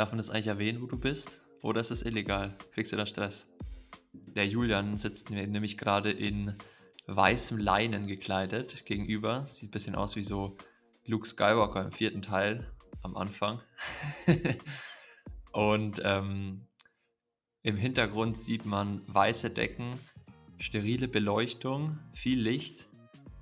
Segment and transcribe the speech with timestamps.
[0.00, 1.42] Darf man das eigentlich erwähnen, wo du bist?
[1.60, 2.56] Oder ist es illegal?
[2.72, 3.46] Kriegst du da Stress?
[4.14, 6.54] Der Julian sitzt mir nämlich gerade in
[7.06, 9.46] weißem Leinen gekleidet gegenüber.
[9.50, 10.56] Sieht ein bisschen aus wie so
[11.04, 12.66] Luke Skywalker im vierten Teil
[13.02, 13.60] am Anfang.
[15.52, 16.62] Und ähm,
[17.62, 19.98] im Hintergrund sieht man weiße Decken,
[20.56, 22.88] sterile Beleuchtung, viel Licht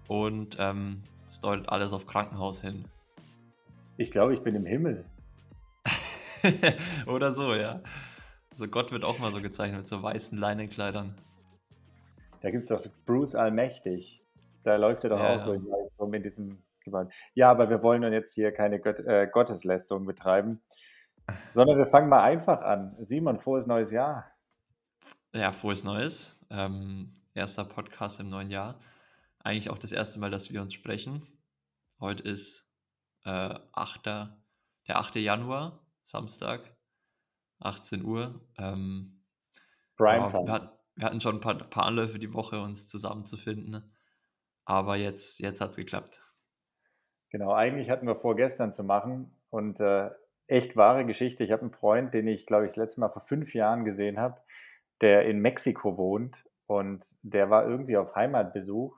[0.09, 2.85] und ähm, es ähm, deutet alles auf Krankenhaus hin.
[3.97, 5.05] Ich glaube, ich bin im Himmel.
[7.07, 7.81] Oder so, ja.
[8.53, 11.15] Also Gott wird auch mal so gezeichnet mit so weißen Leinenkleidern.
[12.41, 14.25] Da gibt es doch Bruce Allmächtig.
[14.65, 17.13] Da läuft er doch ja, auch so in weiß rum in diesem Gewand.
[17.35, 20.61] Ja, aber wir wollen dann jetzt hier keine Gott, äh, Gotteslästerung betreiben,
[21.53, 22.97] sondern wir fangen mal einfach an.
[23.01, 24.27] Simon, frohes neues Jahr.
[25.33, 26.37] Ja, frohes Neues.
[26.51, 28.81] Ähm, erster Podcast im neuen Jahr.
[29.43, 31.27] Eigentlich auch das erste Mal, dass wir uns sprechen.
[32.01, 32.69] Heute ist
[33.25, 34.07] äh, 8.
[34.07, 34.39] der
[34.89, 35.17] 8.
[35.17, 36.75] Januar, Samstag,
[37.61, 38.41] 18 Uhr.
[38.57, 39.21] Ähm,
[39.99, 43.95] ja, wir, hat, wir, hatten schon ein paar, paar, Anläufe die Woche, uns zusammenzufinden.
[44.65, 46.23] Aber jetzt, jetzt hat es geklappt.
[47.29, 49.37] Genau, eigentlich hatten wir vor, gestern zu machen.
[49.51, 50.11] Und äh,
[50.47, 51.45] echt wahre Geschichte.
[51.45, 54.19] Ich habe einen Freund, den ich, glaube ich, das letzte Mal vor fünf Jahren gesehen
[54.19, 54.41] habe,
[55.03, 56.43] der in Mexiko wohnt.
[56.67, 58.97] Und der war irgendwie auf Heimatbesuch.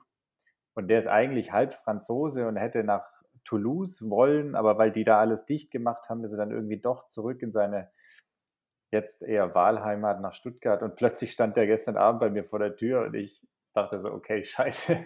[0.75, 5.19] Und der ist eigentlich halb Franzose und hätte nach Toulouse wollen, aber weil die da
[5.19, 7.89] alles dicht gemacht haben, ist er dann irgendwie doch zurück in seine
[8.91, 12.75] jetzt eher Wahlheimat nach Stuttgart und plötzlich stand der gestern Abend bei mir vor der
[12.75, 13.41] Tür und ich
[13.73, 15.03] dachte so, okay, scheiße,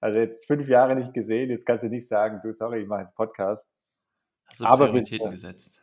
[0.00, 3.00] also jetzt fünf Jahre nicht gesehen, jetzt kannst du nicht sagen, du, sorry, ich mache
[3.00, 3.70] jetzt Podcast.
[4.46, 5.80] Hast du aber Prioritäten gesetzt?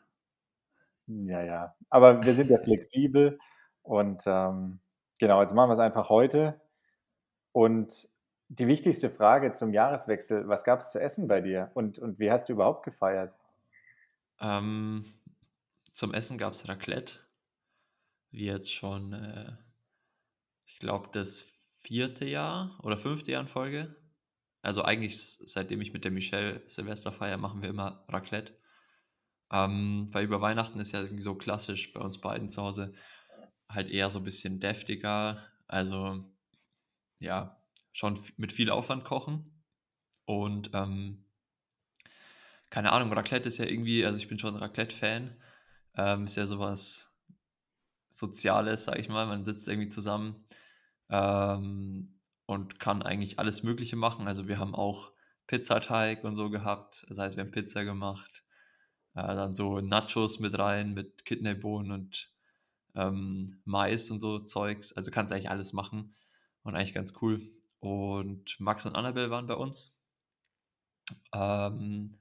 [1.08, 3.40] Ja, ja, aber wir sind ja flexibel
[3.81, 4.81] und ähm,
[5.20, 6.59] genau, jetzt machen wir es einfach heute
[7.53, 8.09] und
[8.50, 12.31] die wichtigste Frage zum Jahreswechsel, was gab es zu essen bei dir und, und wie
[12.31, 13.34] hast du überhaupt gefeiert?
[14.40, 15.13] Ähm,
[15.91, 17.13] zum Essen gab es Raclette,
[18.31, 19.52] wie jetzt schon, äh,
[20.66, 23.96] ich glaube, das vierte Jahr oder fünfte Jahr in Folge.
[24.62, 28.53] Also eigentlich seitdem ich mit der Michelle Silvester feiere, machen wir immer Raclette.
[29.52, 32.94] Ähm, weil über Weihnachten ist ja irgendwie so klassisch bei uns beiden zu Hause
[33.69, 35.46] halt eher so ein bisschen deftiger.
[35.68, 36.24] Also
[37.19, 37.57] ja,
[37.97, 39.63] schon mit viel Aufwand kochen.
[40.25, 41.25] Und ähm,
[42.69, 45.35] keine Ahnung, Raclette ist ja irgendwie, also ich bin schon Raclette-Fan.
[45.96, 47.12] Ähm, ist ja sowas
[48.12, 49.25] Soziales, sag ich mal.
[49.25, 50.46] Man sitzt irgendwie zusammen
[51.09, 54.28] ähm, und kann eigentlich alles Mögliche machen.
[54.28, 55.12] Also wir haben auch
[55.47, 57.03] Pizzateig und so gehabt.
[57.09, 58.44] Das heißt, wir haben Pizza gemacht.
[59.16, 62.31] Äh, dann so Nachos mit rein, mit Kidneybohnen und
[62.94, 64.94] ähm, Mais und so Zeugs.
[64.94, 66.16] Also kannst eigentlich alles machen
[66.62, 67.56] und eigentlich ganz cool.
[67.79, 69.97] Und Max und Annabelle waren bei uns.
[71.33, 72.17] Ähm,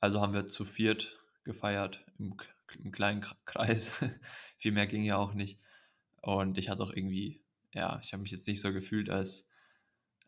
[0.00, 2.36] also haben wir zu viert gefeiert im,
[2.82, 3.92] im kleinen Kreis.
[4.58, 5.58] Viel mehr ging ja auch nicht.
[6.22, 9.48] Und ich hatte auch irgendwie, ja, ich habe mich jetzt nicht so gefühlt, als,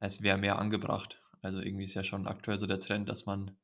[0.01, 1.23] als wäre mehr angebracht.
[1.43, 3.57] Also irgendwie ist ja schon aktuell so der Trend, dass man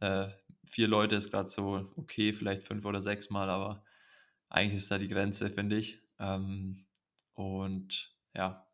[0.00, 0.28] äh,
[0.66, 3.84] vier Leute ist gerade so okay, vielleicht fünf oder sechs Mal, aber
[4.48, 6.02] eigentlich ist da die Grenze, finde ich.
[6.18, 6.86] Ähm,
[7.34, 8.65] und ja,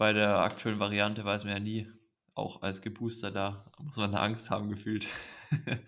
[0.00, 1.92] bei der aktuellen Variante weiß man ja nie,
[2.34, 5.06] auch als Gebooster da muss man eine Angst haben gefühlt.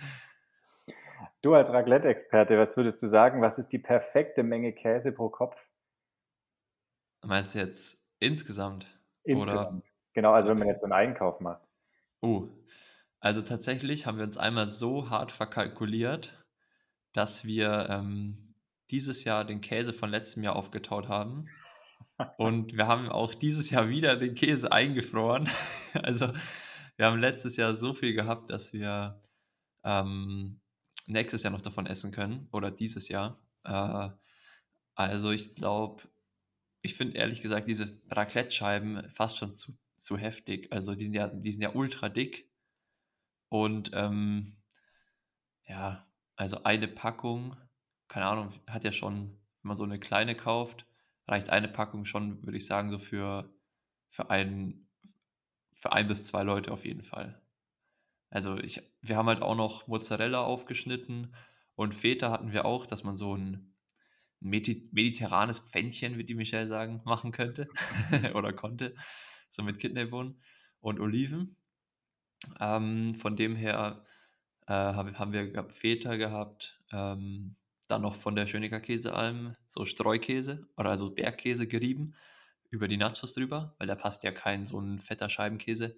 [1.41, 5.57] du als Raclette-Experte, was würdest du sagen, was ist die perfekte Menge Käse pro Kopf?
[7.23, 8.87] Meinst du jetzt insgesamt?
[9.25, 9.79] Insgesamt.
[9.79, 9.83] Oder?
[10.13, 11.67] Genau, also wenn man jetzt einen Einkauf macht.
[12.21, 12.49] Oh,
[13.19, 16.39] also tatsächlich haben wir uns einmal so hart verkalkuliert,
[17.15, 18.57] dass wir ähm,
[18.91, 21.49] dieses Jahr den Käse von letztem Jahr aufgetaut haben
[22.39, 25.49] und wir haben auch dieses Jahr wieder den Käse eingefroren.
[25.95, 26.33] Also
[26.97, 29.21] wir haben letztes Jahr so viel gehabt, dass wir
[29.85, 30.59] ähm,
[31.07, 33.39] nächstes Jahr noch davon essen können oder dieses Jahr.
[33.65, 34.09] Äh,
[34.95, 36.03] also ich glaube,
[36.81, 40.73] ich finde ehrlich gesagt diese Raclette-Scheiben fast schon zu, zu heftig.
[40.73, 42.51] Also die sind ja, die sind ja ultra dick.
[43.49, 44.57] Und ähm,
[45.67, 46.07] ja,
[46.37, 47.57] also eine Packung,
[48.09, 50.87] keine Ahnung, hat ja schon, wenn man so eine kleine kauft,
[51.27, 53.53] reicht eine Packung schon, würde ich sagen, so für,
[54.11, 54.89] für, ein,
[55.75, 57.41] für ein bis zwei Leute auf jeden Fall.
[58.31, 61.35] Also ich, wir haben halt auch noch Mozzarella aufgeschnitten
[61.75, 63.75] und Feta hatten wir auch, dass man so ein
[64.41, 67.69] mediterranes Pfännchen, wie die Michelle sagen, machen könnte
[68.35, 68.95] oder konnte,
[69.49, 70.41] so mit Kidneybohnen
[70.81, 71.57] und Oliven.
[72.59, 74.05] Ähm, von dem her
[74.67, 77.57] äh, haben wir Feta gehabt, ähm,
[77.93, 82.15] dann noch von der Schönecker Käsealm so Streukäse oder also Bergkäse gerieben
[82.71, 85.97] über die Nachos drüber, weil da passt ja kein so ein fetter Scheibenkäse.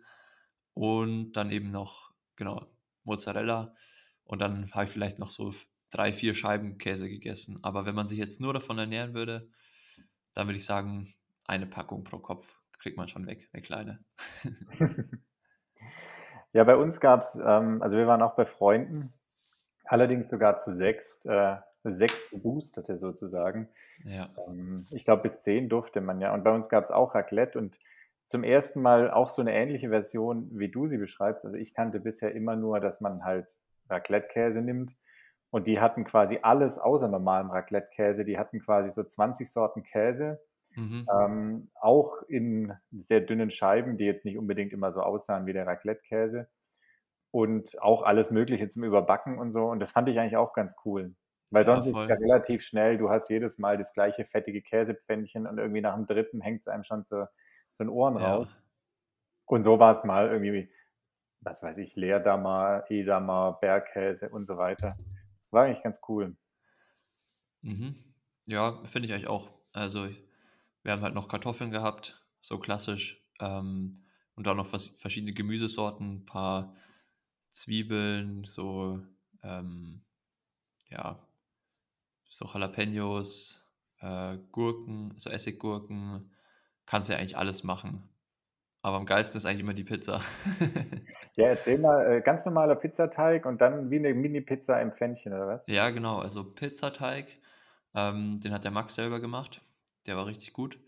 [0.75, 2.67] Und dann eben noch, genau,
[3.05, 3.77] Mozzarella.
[4.25, 5.55] Und dann habe ich vielleicht noch so
[5.91, 7.61] drei, vier Scheiben Käse gegessen.
[7.63, 9.49] Aber wenn man sich jetzt nur davon ernähren würde,
[10.35, 11.15] dann würde ich sagen,
[11.47, 12.45] eine Packung pro Kopf
[12.81, 14.05] kriegt man schon weg, eine kleine.
[16.53, 19.13] ja, bei uns gab es, ähm, also wir waren auch bei Freunden,
[19.85, 21.57] allerdings sogar zu sechs, äh,
[21.93, 23.69] sechs Geboosterte sozusagen.
[24.05, 24.31] Ja.
[24.49, 26.33] Ähm, ich glaube, bis zehn durfte man ja.
[26.35, 27.79] Und bei uns gab es auch Raclette und
[28.27, 31.45] zum ersten Mal auch so eine ähnliche Version, wie du sie beschreibst.
[31.45, 33.55] Also ich kannte bisher immer nur, dass man halt
[33.91, 34.97] Raclette-Käse nimmt.
[35.51, 38.25] Und die hatten quasi alles außer normalem Raclette-Käse.
[38.25, 40.41] Die hatten quasi so 20 Sorten Käse,
[40.77, 41.07] Mhm.
[41.21, 45.67] ähm, auch in sehr dünnen Scheiben, die jetzt nicht unbedingt immer so aussahen wie der
[45.69, 46.49] Raclette-Käse.
[47.31, 49.67] Und auch alles Mögliche zum Überbacken und so.
[49.67, 51.15] Und das fand ich eigentlich auch ganz cool.
[51.55, 54.63] Weil Ja, sonst ist es ja relativ schnell, du hast jedes Mal das gleiche fettige
[54.63, 57.29] Käsepfännchen und irgendwie nach dem dritten hängt es einem schon zu,
[57.73, 58.19] zu den Ohren Ja.
[58.19, 58.61] raus.
[59.47, 60.71] Und so war es mal irgendwie,
[61.41, 64.99] was weiß ich, Leerdammer, Edamer, Bergkäse und so weiter.
[65.51, 66.37] War eigentlich ganz cool.
[67.63, 67.95] Mhm.
[68.47, 69.51] Ja, finde ich eigentlich auch.
[69.73, 70.09] Also
[70.83, 73.25] wir haben halt noch Kartoffeln gehabt, so klassisch.
[73.41, 74.05] Ähm,
[74.35, 76.77] und dann noch vers verschiedene Gemüsesorten, ein paar
[77.51, 79.01] Zwiebeln, so,
[79.43, 80.05] ähm,
[80.91, 81.19] ja,
[82.35, 83.65] so Jalapenos,
[84.01, 86.33] äh, Gurken, so Essiggurken.
[86.85, 88.09] Kannst ja eigentlich alles machen.
[88.83, 90.21] Aber am geilsten ist eigentlich immer die Pizza.
[91.37, 95.49] Ja, erzähl mal, äh, ganz normaler Pizzateig und dann wie eine Mini-Pizza im Pfännchen oder
[95.49, 95.67] was?
[95.67, 96.21] Ja, genau.
[96.21, 97.27] Also Pizzateig,
[97.93, 99.61] ähm, den hat der Max selber gemacht.
[100.07, 100.79] Der war richtig gut.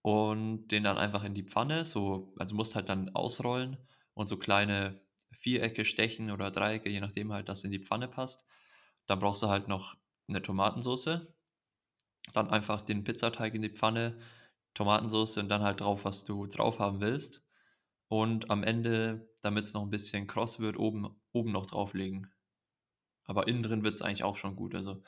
[0.00, 3.76] Und den dann einfach in die Pfanne, so, also musst halt dann ausrollen
[4.14, 5.02] und so kleine
[5.32, 8.46] Vierecke stechen oder Dreiecke, je nachdem halt, dass in die Pfanne passt.
[9.06, 9.96] Dann brauchst du halt noch
[10.28, 11.20] eine Tomatensauce.
[12.32, 14.18] Dann einfach den Pizzateig in die Pfanne,
[14.74, 17.44] Tomatensauce und dann halt drauf, was du drauf haben willst.
[18.08, 22.32] Und am Ende, damit es noch ein bisschen kross wird, oben, oben noch drauflegen.
[23.24, 24.74] Aber innen drin wird es eigentlich auch schon gut.
[24.74, 25.02] Also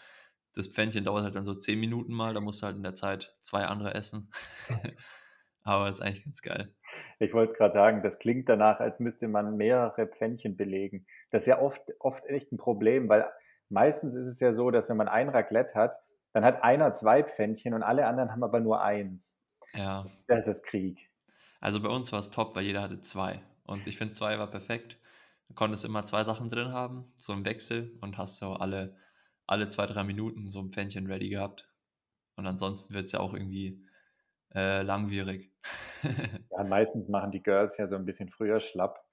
[0.54, 2.94] das Pfännchen dauert halt dann so 10 Minuten mal, da musst du halt in der
[2.94, 4.30] Zeit zwei andere essen.
[5.66, 6.72] Aber ist eigentlich ganz geil.
[7.18, 11.06] Ich wollte es gerade sagen, das klingt danach, als müsste man mehrere Pfännchen belegen.
[11.30, 13.28] Das ist ja oft, oft echt ein Problem, weil
[13.70, 15.98] meistens ist es ja so, dass wenn man ein Raclette hat,
[16.32, 19.42] dann hat einer zwei Pfännchen und alle anderen haben aber nur eins.
[19.72, 21.10] Ja, Das ist Krieg.
[21.60, 23.42] also bei uns war es top, weil jeder hatte zwei.
[23.64, 24.98] Und ich finde, zwei war perfekt.
[25.48, 28.96] Du konntest immer zwei Sachen drin haben, so im Wechsel und hast so alle,
[29.46, 31.68] alle zwei, drei Minuten so ein Pfännchen ready gehabt.
[32.36, 33.86] Und ansonsten wird es ja auch irgendwie
[34.54, 35.52] äh, langwierig.
[36.50, 39.04] Ja, meistens machen die Girls ja so ein bisschen früher schlapp.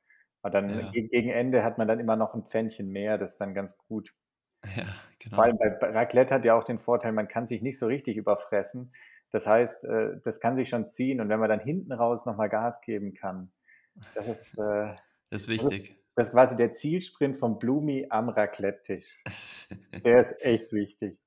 [0.41, 0.91] Aber dann Ja.
[0.91, 3.77] ge- gegen Ende hat man dann immer noch ein Pfännchen mehr, das ist dann ganz
[3.77, 4.13] gut.
[4.65, 4.85] Ja,
[5.33, 5.77] Vor allem genau.
[5.79, 8.93] bei Raclette hat ja auch den Vorteil, man kann sich nicht so richtig überfressen.
[9.31, 12.37] Das heißt, äh, das kann sich schon ziehen und wenn man dann hinten raus noch
[12.37, 13.51] mal Gas geben kann,
[14.13, 14.95] das ist, äh,
[15.29, 16.03] Das ist das ist wichtig.
[16.15, 19.27] das ist quasi der Zielsprint von Blumi am Raclette-Tisch.
[20.05, 21.19] Der ist echt wichtig.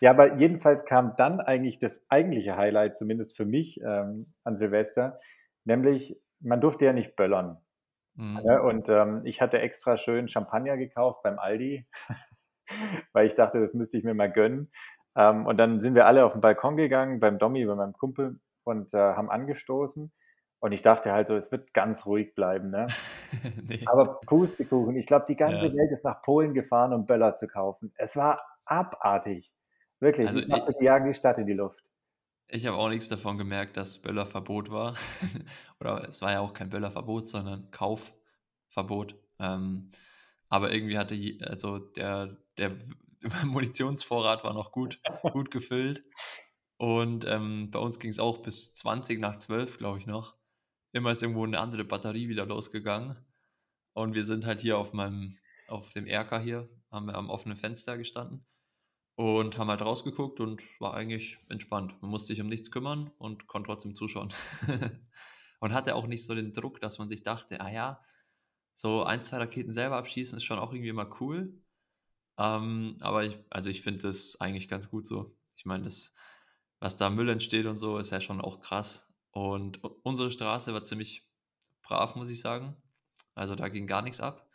[0.00, 5.20] Ja, aber jedenfalls kam dann eigentlich das eigentliche Highlight, zumindest für mich, ähm, an Silvester,
[5.64, 7.58] nämlich man durfte ja nicht böllern,
[8.14, 8.36] Mhm.
[8.44, 8.62] ne?
[8.62, 11.86] Und, ähm, ich hatte extra schön Champagner gekauft beim Aldi,
[13.12, 14.70] weil ich dachte, das müsste ich mir mal gönnen.
[15.16, 18.40] Ähm, und dann sind wir alle auf den Balkon gegangen, beim Dommi, bei meinem Kumpel
[18.64, 20.12] und, äh, haben angestoßen.
[20.60, 22.86] Und ich dachte halt so, es wird ganz ruhig bleiben, ne?
[23.62, 23.80] Ne.
[23.86, 25.72] Aber Pustekuchen, ich glaube, die ganze Ja.
[25.74, 27.92] Welt ist nach Polen gefahren, um Böller zu kaufen.
[27.96, 29.52] Es war abartig.
[30.00, 31.82] Wirklich, Also ich dachte, die jagen die Stadt in die Luft.
[32.48, 34.94] ich habe auch nichts davon gemerkt, dass Böllerverbot war.
[35.80, 39.16] Oder es war ja auch kein Böllerverbot, sondern Kaufverbot.
[39.38, 39.90] Ähm,
[40.52, 41.16] aber irgendwie hatte
[41.48, 42.76] also der der
[43.46, 45.00] Munitionsvorrat war noch gut
[45.32, 46.04] gut gefüllt.
[46.78, 50.36] Und, ähm, bei uns ging's auch bis 20 nach 12, glaube ich noch.
[50.92, 53.16] Immer ist irgendwo 'ne andere Batterie wieder losgegangen.
[53.94, 57.56] Und wir sind halt hier auf meinem auf dem Erker hier, haben wir am offenen
[57.58, 58.46] Fenster gestanden
[59.16, 62.00] und haben halt rausgeguckt und war eigentlich entspannt.
[62.02, 64.32] Man musste sich um nichts kümmern und konnte trotzdem zuschauen.
[65.60, 68.04] Und hatte auch nicht so den Druck, dass man sich dachte: „Ah ja,
[68.76, 71.54] so 1, 2 Raketen selber abschießen ist schon auch irgendwie immer cool.“
[72.38, 75.36] Ähm, aber ich also, ich finde das eigentlich ganz gut so.
[75.56, 76.14] Ich meine, das
[76.80, 79.08] was da Müll entsteht und so, ist ja schon auch krass.
[79.32, 81.28] Und unsere Straße war ziemlich
[81.82, 82.76] brav, muss ich sagen.
[83.34, 84.48] Also, da ging gar nix ab.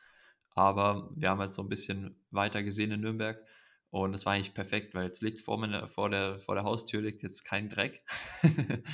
[0.56, 3.46] Aber wir haben halt so 'n bisschen weiter gesehen in Nürnberg
[3.92, 7.02] und das war eigentlich perfekt, weil jetzt liegt vor meiner vor der vor der Haustür
[7.02, 8.04] liegt jetzt kein Dreck.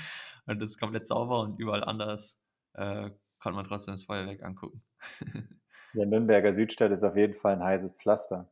[0.46, 2.38] Und das ist komplett sauber und überall anders,
[2.74, 3.12] äh,
[3.44, 4.84] konnte man trotzdem das Feuerwerk angucken.
[5.96, 8.50] Ja, Nürnberger Südstadt ist auf jeden Fall 'n heißes Pflaster.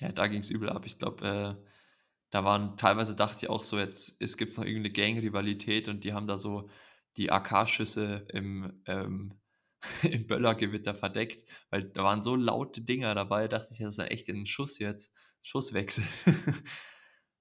[0.00, 0.86] Ja, da ging's übel ab.
[0.86, 1.26] Ich glaube,
[1.62, 1.68] äh,
[2.30, 6.04] da waren teilweise dachte ich auch so, jetzt es gibt's noch irgend 'ne Gang-Rivalität und
[6.04, 6.68] die haben da so
[7.16, 9.40] die AK-Schüsse im, ähm
[10.02, 14.06] im Böllergewitter verdeckt, weil da waren so laute Dinger dabei, dachte ich, das ist ja
[14.06, 16.04] echt 'n Schuss jetzt Schusswechsel.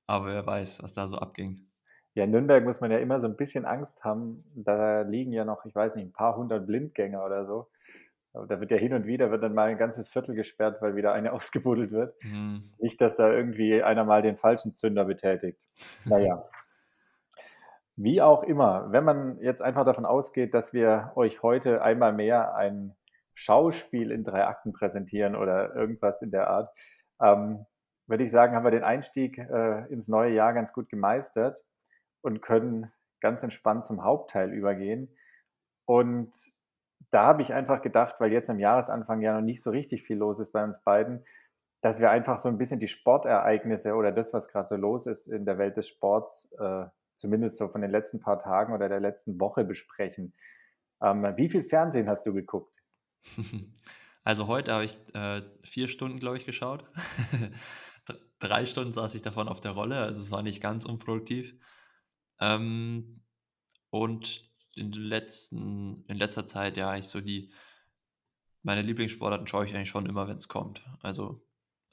[0.08, 1.70] Aber wer weiß, was da so abging.
[2.16, 4.44] Ja, in Nürnberg muss man ja immer so ein bisschen Angst haben.
[4.56, 7.68] Da liegen ja noch, ich weiß nicht, ein paar hundert Blindgänger oder so.
[8.34, 11.14] Da wird ja hin und wieder wird dann mal ein ganzes Viertel gesperrt, weil wieder
[11.14, 12.16] eine ausgebuddelt wird.
[12.24, 12.72] Mhm.
[12.80, 15.66] Nicht, dass da irgendwie einer mal den falschen Zünder betätigt.
[16.06, 16.44] Naja.
[17.96, 22.56] Wie auch immer, wenn man jetzt einfach davon ausgeht, dass wir euch heute einmal mehr
[22.56, 22.96] ein
[23.36, 26.76] Schauspiel in drei Akten präsentieren oder irgendwas in der Art,
[27.22, 27.68] ähm,
[28.08, 31.64] würde ich sagen, haben wir den Einstieg äh, ins neue Jahr ganz gut gemeistert
[32.24, 35.16] und können ganz entspannt zum Hauptteil übergehen.
[35.86, 36.36] Und
[37.12, 40.18] da habe ich einfach gedacht, weil jetzt am Jahresanfang ja noch nicht so richtig viel
[40.18, 41.24] los ist bei uns beiden,
[41.82, 45.28] dass wir einfach so ein bisschen die Sportereignisse oder das, was gerade so los ist
[45.28, 49.02] in der Welt des Sports, äh, zumindest so von den letzten paar Tagen oder der
[49.02, 50.34] letzten Woche besprechen.
[51.02, 52.74] Ähm, wie viel Fernsehen hast du geguckt?
[54.26, 56.86] Also heute habe ich äh, vier Stunden, glaube ich, geschaut.
[58.40, 61.54] Drei Stunden saß ich davon auf der Rolle, also es war nicht ganz unproduktiv.
[62.40, 63.22] Ähm,
[63.90, 67.52] und in, letzten, in letzter Zeit, ja, ich so die,
[68.64, 70.84] meine Lieblingssportarten schaue ich eigentlich schon immer, wenn es kommt.
[71.02, 71.40] Also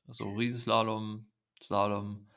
[0.08, 1.30] so Riesenslalom,
[1.62, 2.30] Slalom,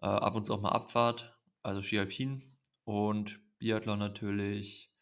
[0.00, 4.92] äh, ab und zu auch mal Abfahrt, also Ski Alpin und Biathlon natürlich.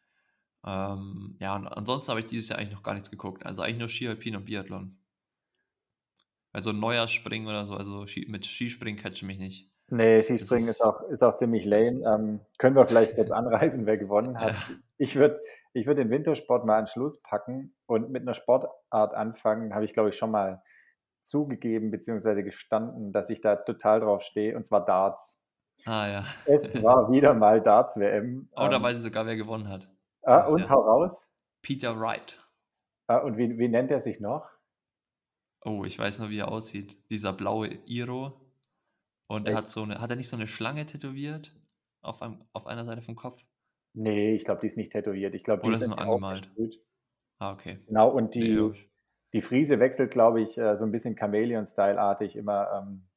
[0.64, 3.44] Ähm, ja, und ansonsten habe ich dieses Jahr eigentlich noch gar nichts geguckt.
[3.47, 4.99] Also eigentlich nur Ski Alpin und Biathlon.
[6.52, 9.71] Also Neujahrsspringen oder so, also mit Skispringen catche mich nicht.
[9.94, 12.00] Nee, Skispringen ist, ist, auch, ist auch ziemlich lame.
[12.06, 14.54] Ähm, können wir vielleicht jetzt anreisen, wer gewonnen hat.
[14.54, 14.76] Ja.
[14.96, 15.38] Ich würde
[15.75, 19.92] ich würd den Wintersport mal an Schluss packen und mit einer Sportart anfangen, habe ich,
[19.92, 20.62] glaube ich, schon mal
[21.20, 22.42] zugegeben bzw.
[22.42, 25.38] gestanden, dass ich da total drauf stehe, und zwar Darts.
[25.84, 26.25] Ah ja.
[26.46, 28.49] Es war wieder mal Darts-WM.
[28.52, 29.88] Oh, da ähm, weiß ich sogar, wer gewonnen hat.
[30.22, 31.22] Ah, und ja hau raus.
[31.61, 32.38] Peter Wright.
[33.08, 34.49] Ah, und wie, wie nennt er sich noch?
[35.66, 36.96] Oh, ich weiß noch, wie er aussieht.
[37.11, 38.41] Dieser blaue Iro.
[39.32, 41.54] Und er hat so eine, hat er nicht so eine Schlange tätowiert?
[42.02, 43.42] Auf, einem, auf einer Seite vom Kopf?
[43.94, 45.34] Nee, ich glaube, die ist nicht tätowiert.
[45.34, 46.50] Ich glaube, die Oder ist nur angemalt.
[47.38, 47.78] Ah, okay.
[47.86, 48.72] Genau, und die, nee,
[49.32, 53.08] die Friese wechselt, glaube ich, äh, so ein bisschen Chameleon-Style-artig immer ähm,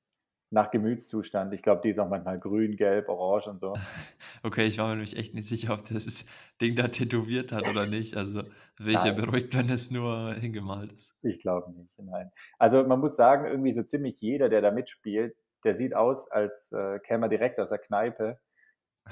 [0.52, 1.54] nach Gemütszustand.
[1.54, 3.74] Ich glaube, die ist auch manchmal grün, gelb, orange und so.
[4.44, 6.24] Okay, ich war mir nämlich echt nicht sicher, ob das
[6.62, 8.16] Ding da tätowiert hat oder nicht.
[8.16, 8.44] Also
[8.78, 11.16] welche beruhigt, wenn es nur hingemalt ist.
[11.24, 12.32] Ich glaube nicht, nein.
[12.60, 16.72] Also man muss sagen, irgendwie so ziemlich jeder, der da mitspielt, der sieht aus, als
[16.72, 18.40] äh, käme er direkt aus der Kneipe.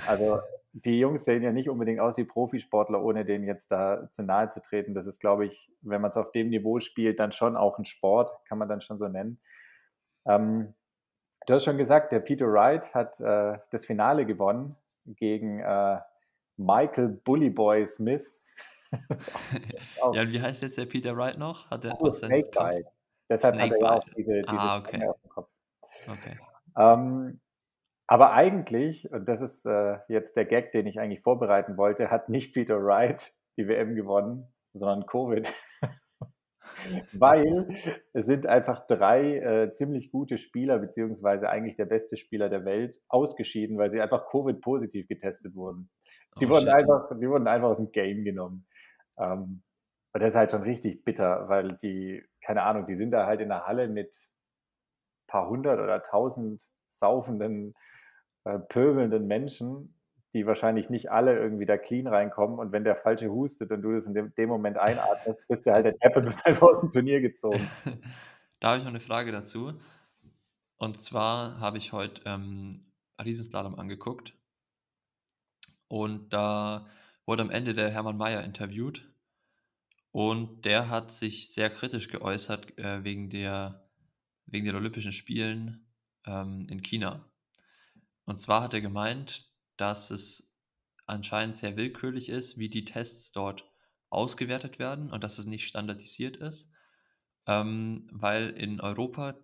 [0.07, 0.39] Also
[0.73, 4.49] die Jungs sehen ja nicht unbedingt aus wie Profisportler, ohne denen jetzt da zu nahe
[4.49, 4.95] zu treten.
[4.95, 7.85] Das ist, glaube ich, wenn man es auf dem Niveau spielt, dann schon auch ein
[7.85, 9.39] Sport, kann man dann schon so nennen.
[10.25, 10.73] Ähm,
[11.45, 15.99] du hast schon gesagt, der Peter Wright hat äh, das Finale gewonnen gegen äh,
[16.57, 18.29] Michael Bullyboy Smith.
[20.01, 21.69] auch, ja, wie heißt jetzt der Peter Wright noch?
[21.69, 22.91] Hat er Snakebite.
[23.29, 25.07] Deshalb Snake hat er ja auch diese, diese ah, okay.
[25.07, 25.49] auf dem Kopf.
[26.07, 26.37] Okay.
[26.77, 27.39] Ähm,
[28.07, 32.29] aber eigentlich, und das ist äh, jetzt der Gag, den ich eigentlich vorbereiten wollte, hat
[32.29, 35.51] nicht Peter Wright die WM gewonnen, sondern Covid.
[37.13, 37.67] Weil
[38.13, 42.99] es sind einfach drei äh, ziemlich gute Spieler, beziehungsweise eigentlich der beste Spieler der Welt,
[43.07, 45.89] ausgeschieden, weil sie einfach Covid-positiv getestet wurden.
[46.41, 48.65] Die, oh, wurden einfach, die wurden einfach aus dem Game genommen.
[49.17, 49.63] Ähm,
[50.13, 53.41] und das ist halt schon richtig bitter, weil die, keine Ahnung, die sind da halt
[53.41, 54.15] in der Halle mit
[55.33, 57.73] paar hundert oder tausend saufenden,
[58.43, 59.99] äh, pöbelnden Menschen,
[60.33, 62.59] die wahrscheinlich nicht alle irgendwie da clean reinkommen.
[62.59, 65.71] Und wenn der Falsche hustet und du das in dem, dem Moment einatmest, bist du
[65.71, 67.67] halt der Depp und bist einfach aus dem Turnier gezogen.
[68.59, 69.73] Da habe ich noch eine Frage dazu.
[70.77, 72.85] Und zwar habe ich heute ähm,
[73.21, 74.37] Riesenslalom angeguckt.
[75.89, 76.87] Und da
[77.25, 79.05] wurde am Ende der Hermann Mayer interviewt.
[80.13, 83.82] Und der hat sich sehr kritisch geäußert äh, wegen der
[84.53, 85.85] wegen den Olympischen Spielen
[86.25, 87.25] ähm, in China.
[88.25, 90.55] Und zwar hat er gemeint, dass es
[91.07, 93.65] anscheinend sehr willkürlich ist, wie die Tests dort
[94.09, 96.71] ausgewertet werden und dass es nicht standardisiert ist,
[97.47, 99.35] ähm, weil in Europa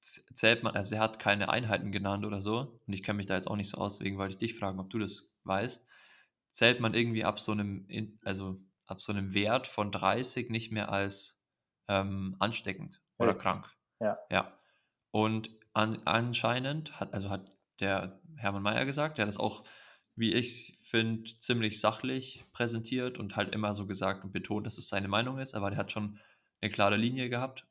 [0.00, 3.36] zählt man, also er hat keine Einheiten genannt oder so, und ich kenne mich da
[3.36, 5.86] jetzt auch nicht so aus, deswegen wollte ich dich fragen, ob du das weißt,
[6.52, 7.86] zählt man irgendwie ab so einem,
[8.24, 11.42] also ab so einem Wert von 30 nicht mehr als
[11.88, 13.70] ähm, ansteckend oder krank.
[14.00, 14.18] Ja.
[14.30, 14.58] Ja.
[15.10, 19.64] Und an, anscheinend hat, also hat der Hermann Mayer gesagt, der hat das auch,
[20.16, 24.88] wie ich finde, ziemlich sachlich präsentiert und halt immer so gesagt und betont, dass es
[24.88, 26.18] seine Meinung ist, aber der hat schon
[26.60, 27.66] eine klare Linie gehabt.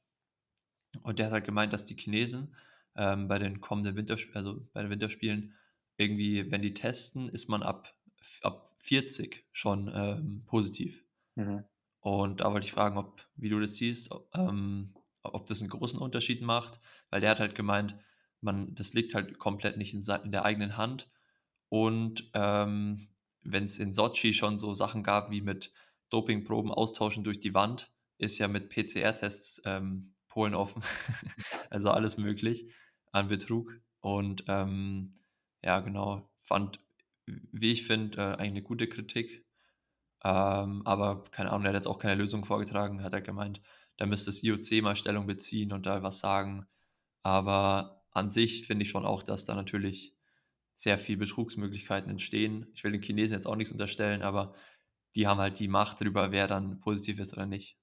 [1.04, 2.56] Und der hat halt gemeint, dass die Chinesen
[2.96, 5.56] ähm, bei den kommenden Winterspielen, also bei den Winterspielen,
[5.98, 7.94] irgendwie, wenn die testen, ist man ab,
[8.42, 11.04] ab 40 schon ähm, positiv.
[11.36, 11.66] Mhm.
[12.00, 15.70] Und da wollte ich fragen, ob, wie du das siehst, ob, ähm, ob das einen
[15.70, 17.96] großen Unterschied macht, weil der hat halt gemeint,
[18.42, 21.10] man, das liegt halt komplett nicht in, in der eigenen Hand.
[21.70, 23.10] Und ähm,
[23.44, 25.72] wenn es in Sochi schon so Sachen gab wie mit
[26.10, 30.84] Dopingproben austauschen durch die Wand, ist ja mit PCR-Tests ähm, Polen offen.
[31.70, 32.68] also alles möglich
[33.12, 33.74] an Betrug.
[34.02, 35.20] Und ähm,
[35.64, 36.80] ja, genau, fand,
[37.26, 39.46] wie ich finde, äh, eigentlich eine gute Kritik.
[40.24, 43.62] Ähm, aber keine Ahnung, er hat jetzt auch keine Lösung vorgetragen, hat er gemeint,
[44.00, 46.66] da müsste das IOC mal Stellung beziehen und da was sagen.
[47.22, 50.16] Aber an sich finde ich schon auch, dass da natürlich
[50.76, 52.68] sehr viel Betrugsmöglichkeiten entstehen.
[52.74, 54.56] Ich will den Chinesen jetzt auch nichts unterstellen, aber
[55.16, 57.78] die haben halt die Macht darüber, wer dann positiv ist oder nicht.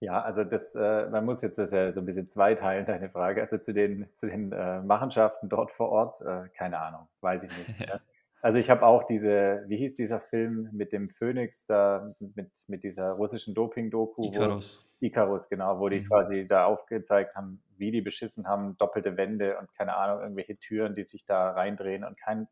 [0.00, 3.42] Ja, also das, äh, man muss jetzt das ja so ein bisschen zweiteilen, deine Frage.
[3.42, 7.50] Also zu den, zu den äh, Machenschaften dort vor Ort, äh, keine Ahnung, weiß ich
[7.58, 7.78] nicht.
[7.86, 8.00] Ja.
[8.42, 12.84] Also ich habe auch diese, wie hieß dieser Film mit dem Phönix da, mit, mit
[12.84, 14.24] dieser russischen Doping-Doku?
[14.24, 14.86] Icarus.
[15.00, 16.06] Wo, Icarus, genau, wo die mhm.
[16.06, 20.94] quasi da aufgezeigt haben, wie die beschissen haben, doppelte Wände und keine Ahnung, irgendwelche Türen,
[20.94, 22.48] die sich da reindrehen und kein,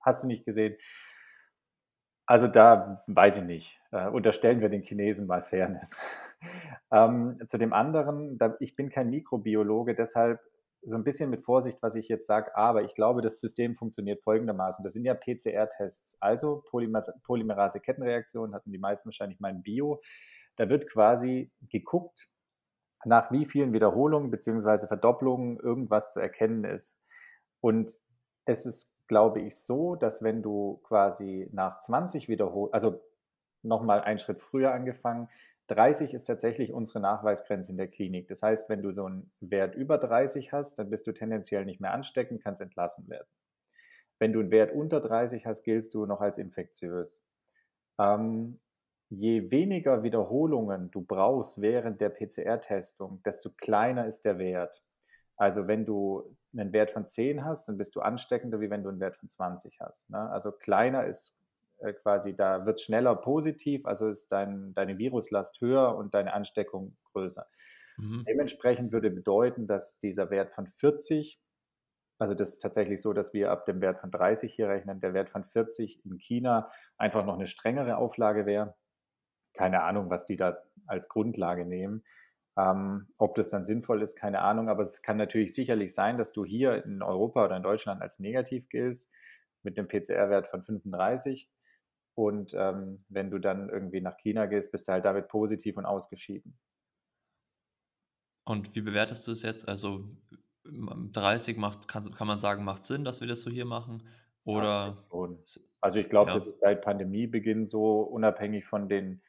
[0.00, 0.76] hast du nicht gesehen?
[2.26, 3.80] Also da weiß ich nicht.
[3.90, 6.00] Äh, unterstellen wir den Chinesen mal Fairness.
[6.92, 10.40] ähm, zu dem anderen, da, ich bin kein Mikrobiologe, deshalb
[10.86, 14.22] so ein bisschen mit Vorsicht, was ich jetzt sage, aber ich glaube, das System funktioniert
[14.22, 14.84] folgendermaßen.
[14.84, 20.02] Das sind ja PCR-Tests, also Polymerase-Kettenreaktionen, hatten die meisten wahrscheinlich mal im Bio.
[20.56, 22.28] Da wird quasi geguckt,
[23.04, 24.86] nach wie vielen Wiederholungen bzw.
[24.86, 26.98] Verdopplungen irgendwas zu erkennen ist.
[27.60, 27.98] Und
[28.44, 33.00] es ist, glaube ich, so, dass wenn du quasi nach 20 Wiederholungen, also
[33.62, 35.28] nochmal einen Schritt früher angefangen,
[35.68, 38.28] 30 ist tatsächlich unsere Nachweisgrenze in der Klinik.
[38.28, 41.80] Das heißt, wenn du so einen Wert über 30 hast, dann bist du tendenziell nicht
[41.80, 43.28] mehr ansteckend, kannst entlassen werden.
[44.18, 47.22] Wenn du einen Wert unter 30 hast, giltst du noch als infektiös.
[47.98, 48.60] Ähm,
[49.08, 54.82] je weniger Wiederholungen du brauchst während der PCR-Testung, desto kleiner ist der Wert.
[55.36, 58.90] Also wenn du einen Wert von 10 hast, dann bist du ansteckender, wie wenn du
[58.90, 60.08] einen Wert von 20 hast.
[60.10, 60.30] Ne?
[60.30, 61.36] Also kleiner ist
[61.78, 66.96] äh, quasi, da wird schneller positiv, also ist dein, deine Viruslast höher und deine Ansteckung
[67.12, 67.46] größer.
[67.96, 68.24] Mhm.
[68.28, 71.40] Dementsprechend würde bedeuten, dass dieser Wert von 40,
[72.18, 75.14] also das ist tatsächlich so, dass wir ab dem Wert von 30 hier rechnen, der
[75.14, 78.74] Wert von 40 in China einfach noch eine strengere Auflage wäre.
[79.52, 82.04] Keine Ahnung, was die da als Grundlage nehmen.
[82.56, 86.32] Ähm, ob das dann sinnvoll ist, keine Ahnung, aber es kann natürlich sicherlich sein, dass
[86.32, 89.10] du hier in Europa oder in Deutschland als negativ giltst
[89.64, 91.50] mit dem PCR-Wert von 35
[92.14, 95.84] und ähm, wenn du dann irgendwie nach China gehst, bist du halt damit positiv und
[95.84, 96.58] ausgeschieden.
[98.44, 99.68] Und wie bewertest du es jetzt?
[99.68, 100.04] Also
[100.64, 104.02] 30 macht, kann, kann man sagen, macht Sinn, dass wir das so hier machen?
[104.44, 104.96] Oder?
[105.10, 105.28] Ja,
[105.80, 106.34] also ich glaube, ja.
[106.34, 109.22] das ist seit Pandemiebeginn so, unabhängig von den,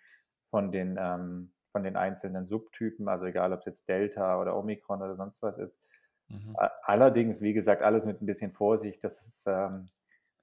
[0.50, 5.02] von den, ähm, von den einzelnen Subtypen, also egal ob es jetzt Delta oder Omikron
[5.02, 5.82] oder sonst was ist.
[6.28, 6.56] Mhm.
[6.84, 9.04] Allerdings, wie gesagt, alles mit ein bisschen Vorsicht.
[9.04, 9.89] Das ist, ähm,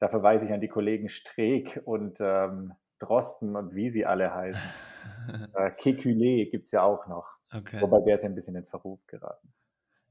[0.03, 4.61] da verweise ich an die Kollegen Streeck und ähm, Drosten und wie sie alle heißen.
[5.55, 7.29] äh, Kekulé gibt es ja auch noch.
[7.53, 7.81] Okay.
[7.81, 9.55] Wobei der ist ja ein bisschen in Verruf geraten.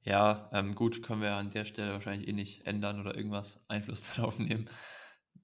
[0.03, 4.01] Ja, ähm, gut, können wir an der Stelle wahrscheinlich eh nicht ändern oder irgendwas Einfluss
[4.15, 4.69] darauf nehmen.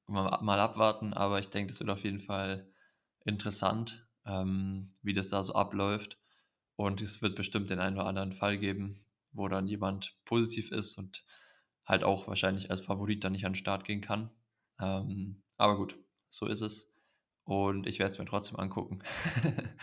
[0.06, 2.72] Mal, mal abwarten, aber ich denke, das wird auf jeden Fall
[3.26, 6.20] interessant, ähm, wie das da so abläuft.
[6.78, 10.98] Und es wird bestimmt den einen oder anderen Fall geben, wo dann jemand positiv ist
[10.98, 11.26] und
[11.88, 14.30] halt auch wahrscheinlich als Favorit dann nicht an den Start gehen kann.
[14.80, 15.97] Ähm, aber gut,
[16.30, 16.93] so ist es.
[17.45, 19.00] Und ich werde es mir trotzdem angucken.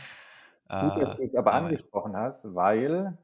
[0.67, 3.19] Gut, dass äh, du es aber, aber angesprochen hast, weil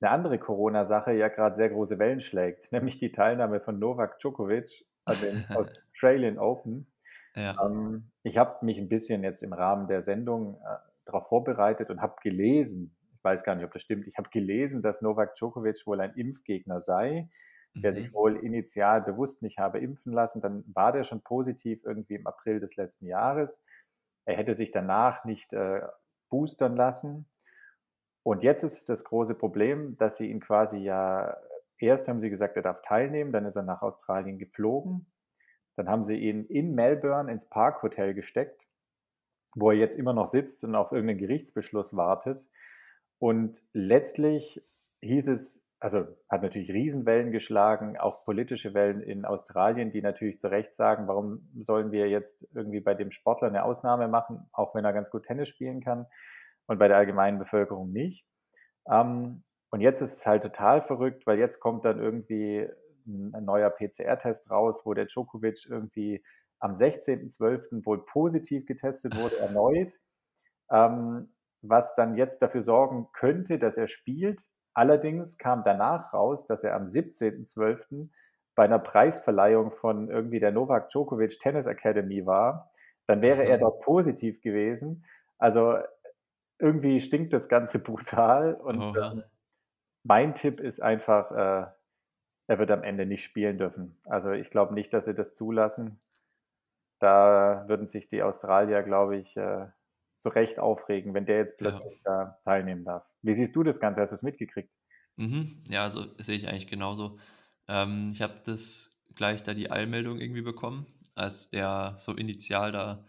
[0.00, 4.86] eine andere Corona-Sache ja gerade sehr große Wellen schlägt, nämlich die Teilnahme von Novak Djokovic
[5.04, 6.86] an den Australian Open.
[7.34, 7.56] Ja.
[7.64, 10.76] Ähm, ich habe mich ein bisschen jetzt im Rahmen der Sendung äh,
[11.06, 14.82] darauf vorbereitet und habe gelesen, ich weiß gar nicht, ob das stimmt, ich habe gelesen,
[14.82, 17.28] dass Novak Djokovic wohl ein Impfgegner sei
[17.74, 17.94] der mhm.
[17.94, 20.40] sich wohl initial bewusst nicht habe impfen lassen.
[20.40, 23.62] Dann war der schon positiv irgendwie im April des letzten Jahres.
[24.26, 25.82] Er hätte sich danach nicht äh,
[26.30, 27.28] boostern lassen.
[28.22, 31.36] Und jetzt ist das große Problem, dass sie ihn quasi ja,
[31.78, 35.06] erst haben sie gesagt, er darf teilnehmen, dann ist er nach Australien geflogen.
[35.76, 38.66] Dann haben sie ihn in Melbourne ins Parkhotel gesteckt,
[39.54, 42.46] wo er jetzt immer noch sitzt und auf irgendeinen Gerichtsbeschluss wartet.
[43.18, 44.64] Und letztlich
[45.02, 50.50] hieß es, also hat natürlich Riesenwellen geschlagen, auch politische Wellen in Australien, die natürlich zu
[50.50, 54.86] Recht sagen, warum sollen wir jetzt irgendwie bei dem Sportler eine Ausnahme machen, auch wenn
[54.86, 56.06] er ganz gut Tennis spielen kann
[56.66, 58.26] und bei der allgemeinen Bevölkerung nicht.
[58.90, 62.66] Ähm, und jetzt ist es halt total verrückt, weil jetzt kommt dann irgendwie
[63.06, 66.24] ein neuer PCR-Test raus, wo der Djokovic irgendwie
[66.60, 67.84] am 16.12.
[67.84, 69.92] wohl positiv getestet wurde, erneut,
[70.70, 76.64] ähm, was dann jetzt dafür sorgen könnte, dass er spielt allerdings kam danach raus, dass
[76.64, 78.12] er am 17.12.
[78.54, 82.70] bei einer Preisverleihung von irgendwie der Novak Djokovic Tennis Academy war.
[83.06, 83.60] Dann wäre er Mhm.
[83.60, 85.04] dort positiv gewesen.
[85.38, 85.78] Also,
[86.58, 89.14] irgendwie stinkt das Ganze brutal und, Oha.
[89.14, 89.24] ähm,
[90.04, 91.66] mein Tipp ist einfach, äh,
[92.48, 93.98] er wird am Ende nicht spielen dürfen.
[94.04, 96.00] Also, ich glaube nicht, dass sie das zulassen.
[96.98, 99.66] Da würden sich die Australier, glaube ich, äh,
[100.24, 101.84] zu Recht aufregen, wenn der jetzt Ja.
[101.84, 103.06] plötzlich da teilnehmen darf.
[103.22, 104.02] Wie siehst du das Ganze?
[104.02, 104.70] Hast du's mitgekriegt?
[105.18, 105.62] Mhm.
[105.68, 107.18] Ja, also, sehe ich eigentlich genauso.
[107.68, 113.06] Ähm, ich habe das gleich da die Eilmeldung irgendwie bekommen, als der so initial da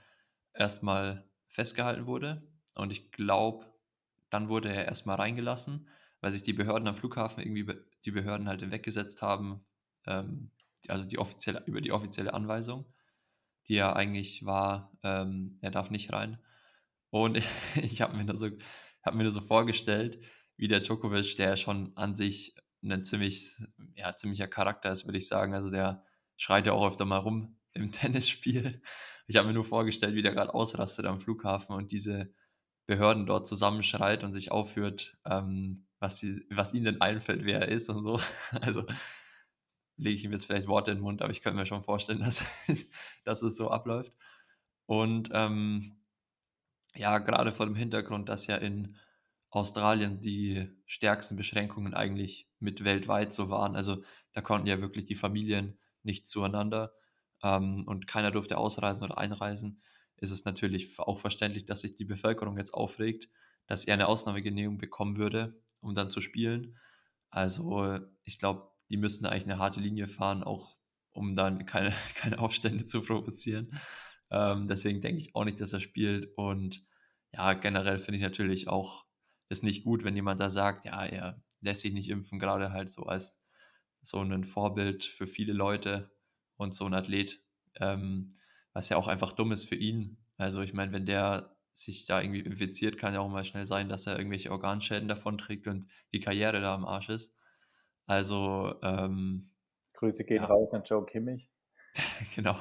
[0.54, 2.48] erst mal festgehalten wurde.
[2.76, 3.66] Und ich glaube,
[4.30, 5.90] dann wurde er erst mal reingelassen,
[6.22, 7.68] weil sich die Behörden am Flughafen irgendwie
[8.06, 9.66] die Behörden halt hinweggesetzt haben,
[10.08, 10.52] ähm,
[10.88, 12.94] also, die offizielle über die offizielle Anweisung,
[13.68, 16.40] die ja eigentlich war, ähm, er darf nicht rein.
[17.14, 17.38] Und
[17.76, 18.50] ich habe mir nur so
[19.04, 20.20] habe mir nur so vorgestellt,
[20.58, 23.52] wie der Djokovic, der schon an sich 'nen ziemlich
[23.96, 25.54] ja, ziemlicher Charakter ist, würde ich sagen.
[25.54, 26.04] Also, der
[26.38, 28.82] schreit ja auch öfter mal rum im Tennisspiel.
[29.28, 32.34] Ich habe mir nur vorgestellt, wie der grad ausrastet am Flughafen und diese
[32.88, 37.70] Behörden dort zusammenschreit und sich aufführt, ähm, was sie was ihnen denn einfällt, wer er
[37.70, 38.20] ist und so.
[38.62, 38.86] Also,
[39.98, 42.20] lege ich ihm jetzt vielleicht Worte in 'n Mund, aber ich könnte mir schon vorstellen,
[42.20, 42.44] dass
[43.26, 44.14] dass es so abläuft.
[44.88, 46.05] Und, ähm,
[46.96, 48.96] ja, grade vor dem Hintergrund, dass ja in
[49.50, 53.76] Australien die stärksten Beschränkungen eigentlich mit weltweit so waren.
[53.76, 54.04] Also,
[54.34, 56.94] da konnten ja wirklich die Familien nicht zueinander,
[57.44, 59.82] ähm, und keiner durfte ausreisen oder einreisen.
[60.18, 63.30] Ist es natürlich auch verständlich, dass sich die Bevölkerung jetzt aufregt,
[63.68, 66.78] dass er 'ne Ausnahmegenehmigung bekommen würde, um dann zu spielen.
[67.30, 70.78] Also, ich glaube, die müssten eigentlich 'ne harte Linie fahren, auch
[71.14, 73.74] um dann keine keine Aufstände zu provozieren.
[74.32, 76.30] Ähm, deswegen denke ich auch nicht, dass er spielt.
[76.38, 76.84] Und
[77.34, 79.06] ja, generell finde ich natürlich auch
[79.50, 82.90] es nicht gut, wenn jemand da sagt, ja, er lässt sich nicht impfen, grade halt
[82.90, 83.40] so als
[84.02, 86.12] so 'nen Vorbild für viele Leute
[86.58, 87.42] und so 'n Athlet,
[87.80, 88.36] ähm,
[88.74, 90.18] was ja auch einfach dumm ist für ihn.
[90.38, 93.90] Also, ich meine, wenn der sich da irgendwie infiziert, kann ja auch mal schnell sein,
[93.90, 97.36] dass er irgendwelche Organschäden davonträgt und die Karriere da am Arsch ist.
[98.08, 99.52] Also, ähm,
[99.94, 100.46] Grüße gehen ja.
[100.46, 101.50] raus an Joe Kimmich.
[102.36, 102.58] Genau.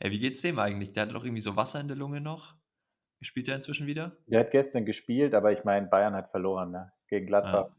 [0.00, 0.92] Ey, wie geht's dem eigentlich?
[0.92, 2.54] Der hatte doch irgendwie so Wasser in der Lunge noch.
[3.22, 4.18] Spielt der inzwischen wieder?
[4.26, 7.66] Der hat gestern gespielt, aber ich meine, Bayern hat verloren, ne, gegen Gladbach.
[7.66, 7.76] Ja.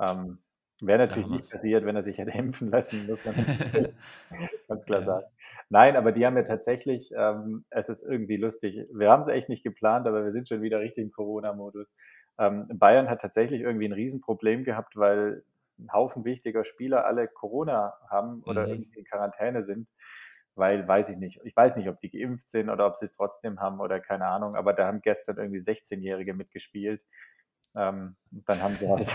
[0.00, 0.40] Ähm,
[0.80, 1.50] wäre natürlich nicht Damals.
[1.50, 3.36] passiert, wenn er sich hätte impfen lassen, muss man
[4.68, 5.04] ganz klar Ja.
[5.04, 5.26] sagen.
[5.68, 8.86] Nein, aber die haben ja tatsächlich ähm, es ist irgendwie lustig.
[8.92, 11.92] Wir haben's echt nicht geplant, aber wir sind schon wieder richtig im Corona-Modus.
[12.38, 15.44] Ähm, Bayern hat tatsächlich irgendwie 'n Riesenproblem gehabt, weil
[15.84, 18.70] 'n Haufen wichtiger Spieler alle Corona haben oder Mhm.
[18.70, 19.88] irgendwie in Quarantäne sind,
[20.54, 21.40] weil weiß ich nicht.
[21.44, 24.56] Ich weiß nicht, ob die geimpft sind oder ob sie's trotzdem haben oder keine Ahnung,
[24.56, 27.02] aber da haben gestern irgendwie Sechzehnjährige mitgespielt.
[27.76, 29.10] Ähm, dann haben sie halt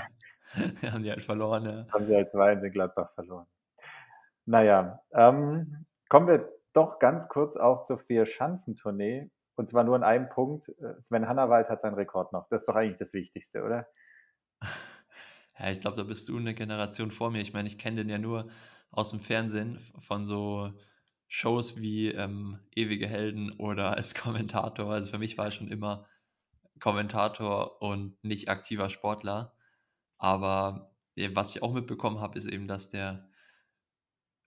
[0.91, 1.86] Haben die halt verloren, ja.
[1.91, 3.47] haben sie halt 2-1 in Gladbach verloren.
[4.45, 10.04] Na ja, ähm, kommen wir doch ganz kurz auch zur Vierschanzentournee und zwar nur in
[10.04, 10.69] einem Punkt.
[10.80, 12.47] Äh, Sven Hannawald hat seinen Rekord noch.
[12.49, 13.88] Das ist doch eigentlich das Wichtigste, oder?
[15.58, 17.41] Ja, ich glaube, da bist du 'ne Generation vor mir.
[17.41, 18.50] Ich meine, ich kenne den ja nur
[18.91, 20.74] aus'm Fernsehen v von so
[21.28, 24.91] Shows wie, ähm, „Ewige Helden“ oder als Kommentator.
[24.91, 26.06] Also, für mich war er schon immer
[26.82, 29.56] Kommentator und nicht aktiver Sportler.
[30.18, 30.94] Aber,
[31.34, 33.30] was ich auch mitbekommen habe, ist eben, dass der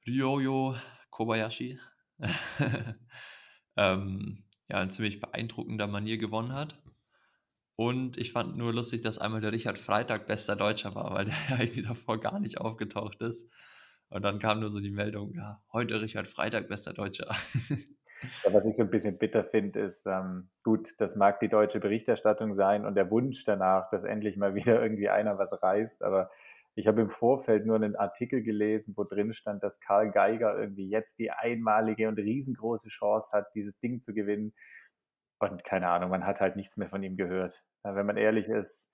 [0.06, 0.76] Ryoyo
[1.10, 1.78] Kobayashi,
[3.76, 6.78] ähm, ja, in ziemlich beeindruckender Manier gewonnen hat.
[7.80, 11.34] Und ich fand nur lustig, dass einmal der Richard Freitag bester Deutscher war, weil der
[11.48, 13.48] ja irgendwie davor gar nicht aufgetaucht ist.
[14.08, 17.28] Und dann kam nur so die Meldung: „Ja, heute Richard Freitag bester Deutscher.“
[18.44, 21.80] Ja, was ich so 'n bisschen bitter finde, ist, ähm gut, das mag die deutsche
[21.80, 26.30] Berichterstattung sein und der Wunsch danach, dass endlich mal wieder irgendwie einer was reißt, aber
[26.76, 30.88] ich habe im Vorfeld nur 'nen Artikel gelesen, wo drin stand, dass Karl Geiger irgendwie
[30.88, 34.54] jetzt die einmalige und riesengroße Chance hat, dieses Ding zu gewinnen.
[35.40, 38.90] Und keine Ahnung, man hat halt nichts mehr von ihm gehört, wenn man ehrlich ist.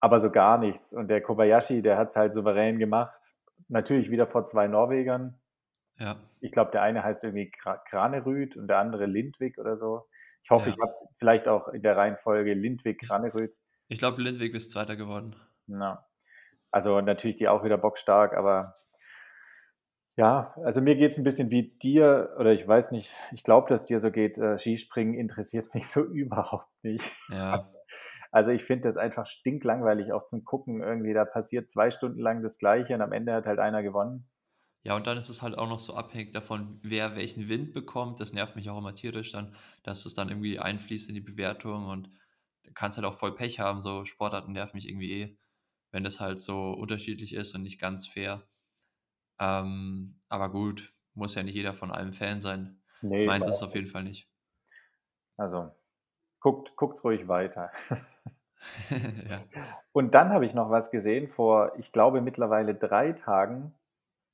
[0.00, 0.92] Aber so gar nichts.
[0.92, 3.34] Und der Kobayashi, der hat's halt souverän gemacht.
[3.68, 5.40] Natürlich wieder vor 2 Norwegern.
[5.96, 6.20] Ja.
[6.40, 10.06] Ich glaube, der eine heißt irgendwie Kra Kranerüt und der andere Lindvik oder so.
[10.44, 10.74] Ich hoffe, Ja.
[10.76, 13.52] ich habe vielleicht auch in der Reihenfolge Lindvik, Ich Kranerüt.
[13.88, 15.34] ich glaube, Lindvik ist Zweiter geworden.
[15.66, 16.06] Ja.
[16.70, 18.76] Also, natürlich die auch wieder bockstark, aber
[20.18, 23.86] ja, also, mir geht's 'n bisschen wie dir oder ich weiß nicht, ich glaube, dass
[23.86, 27.12] dir so geht, äh, Skispringen interessiert mich so überhaupt nicht.
[27.28, 27.74] Ja.
[28.30, 31.12] Also, ich finde das einfach stinklangweilig auch zum Gucken irgendwie.
[31.14, 34.28] Da passiert 2 Stunden lang das Gleiche und am Ende hat halt einer gewonnen.
[34.84, 38.18] Ja, und dann ist es halt auch noch so abhängig davon, wer welchen Wind bekommt.
[38.20, 39.54] Das nervt mich auch immer tierisch dann,
[39.84, 42.10] dass es dann irgendwie einfließt in die Bewertung und
[42.74, 43.82] kannst halt auch voll Pech haben.
[43.82, 45.38] So Sportarten nerven mich irgendwie eh.
[45.92, 48.48] wenn das halt so unterschiedlich ist und nicht ganz fair.
[49.40, 52.80] Ähm, aber gut, muss ja nicht jeder von allem Fan sein.
[53.02, 54.30] Nee, Meins ist es auf jeden Fall nicht.
[55.36, 55.70] Also,
[56.40, 57.70] guckt, guckt ruhig weiter.
[58.90, 59.40] ja.
[59.92, 63.74] Und dann habe ich noch was gesehen vor, ich glaube, mittlerweile drei Tagen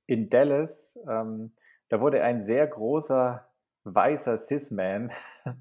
[0.07, 0.99] in Dallas.
[1.09, 1.53] Ähm,
[1.89, 3.47] da wurde ein sehr großer
[3.85, 5.13] weißer Cis-Man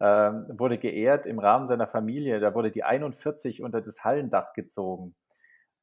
[0.00, 2.40] ähm, wurde geehrt im Rahmen seiner Familie.
[2.40, 5.14] Da wurde die 41 unter das Hallendach gezogen.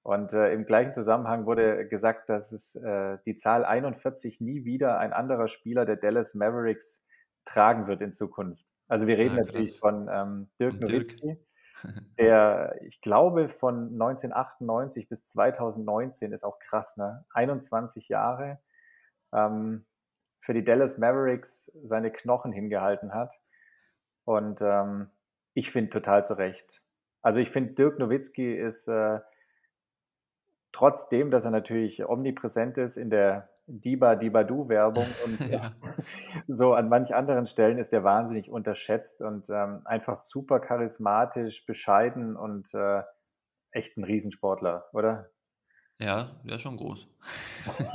[0.04, 4.98] Und äh, im gleichen Zusammenhang wurde gesagt, dass es äh, die Zahl 41 nie wieder
[4.98, 7.04] ein anderer Spieler der Dallas Mavericks
[7.46, 8.66] tragen wird in Zukunft.
[8.88, 10.80] Also wir reden Ah, natürlich von ähm, Dirk.
[10.82, 11.38] Nowitzki,
[12.20, 17.26] der, ich glaube, von 1998 bis 2019 ist auch krass, ne?
[17.34, 18.60] 21 Jahre
[19.34, 19.86] ähm,
[20.42, 23.40] für die Dallas Mavericks seine Knochen hingehalten hat.
[24.26, 25.10] Und ähm,
[25.54, 26.82] ich finde total zu Recht.
[27.22, 29.20] Also ich finde, Dirk Nowitzki ist äh,
[30.72, 35.74] trotzdem, dass er natürlich omnipräsent ist in der Diba Dibadu Werbung und Ja.
[36.48, 42.36] so an manch anderen Stellen ist er wahnsinnig unterschätzt und ähm, einfach super charismatisch, bescheiden
[42.36, 43.04] und äh,
[43.72, 45.30] echt ein Riesensportler, oder?
[46.00, 47.08] Ja, der ist schon groß.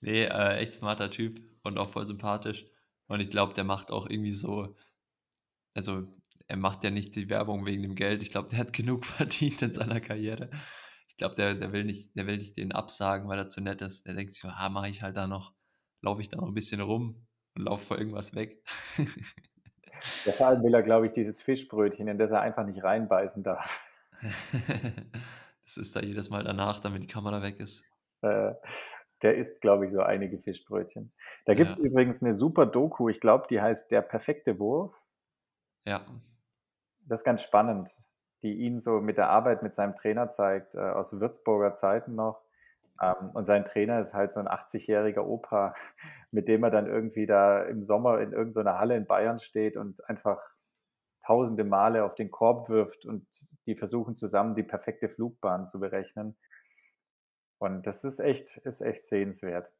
[0.00, 2.66] nee, äh, echt smarter Typ und auch voll sympathisch.
[3.08, 4.76] Und ich glaube, der macht auch irgendwie so,
[5.74, 6.06] also
[6.48, 8.22] er macht ja nicht die Werbung wegen dem Geld.
[8.22, 10.50] Ich glaube, der hat genug verdient in seiner Karriere.
[11.08, 13.82] Ich glaube, der, der will nicht, der will nicht den absagen, weil er zu nett
[13.82, 14.06] ist.
[14.06, 15.54] Der denkt sich, so, ah, mache ich halt da noch,
[16.02, 18.62] laufe ich da noch ein bisschen rum und laufe vor irgendwas weg.
[20.36, 23.84] Vor allem will er, glaube ich, dieses Fischbrötchen, in das er einfach nicht reinbeißen darf.
[25.64, 27.84] das ist da jedes Mal danach, damit die Kamera weg ist.
[28.22, 28.52] Äh,
[29.22, 31.12] der isst, glaube ich, so einige Fischbrötchen.
[31.46, 31.84] Da gibt es Ja.
[31.84, 34.94] übrigens eine super Doku, ich glaube, die heißt Der perfekte Wurf.
[35.84, 36.04] Ja,
[37.08, 37.90] Das ist ganz spannend,
[38.42, 42.42] die ihn so mit der Arbeit mit seinem Trainer zeigt, äh, aus Würzburger Zeiten noch.
[43.00, 45.74] Ähm, und sein Trainer ist halt so ein 80-jähriger Opa,
[46.30, 50.08] mit dem er dann irgendwie da im Sommer in irgendeiner Halle in Bayern steht und
[50.08, 50.40] einfach
[51.24, 53.26] tausende Male auf den Korb wirft und
[53.66, 56.36] die versuchen zusammen die perfekte Flugbahn zu berechnen.
[57.58, 59.70] Und das ist echt, ist echt sehenswert.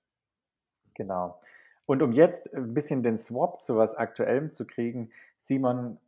[0.94, 1.38] Genau.
[1.86, 5.98] Und um jetzt ein bisschen den Swap zu was Aktuellem zu kriegen, Simon,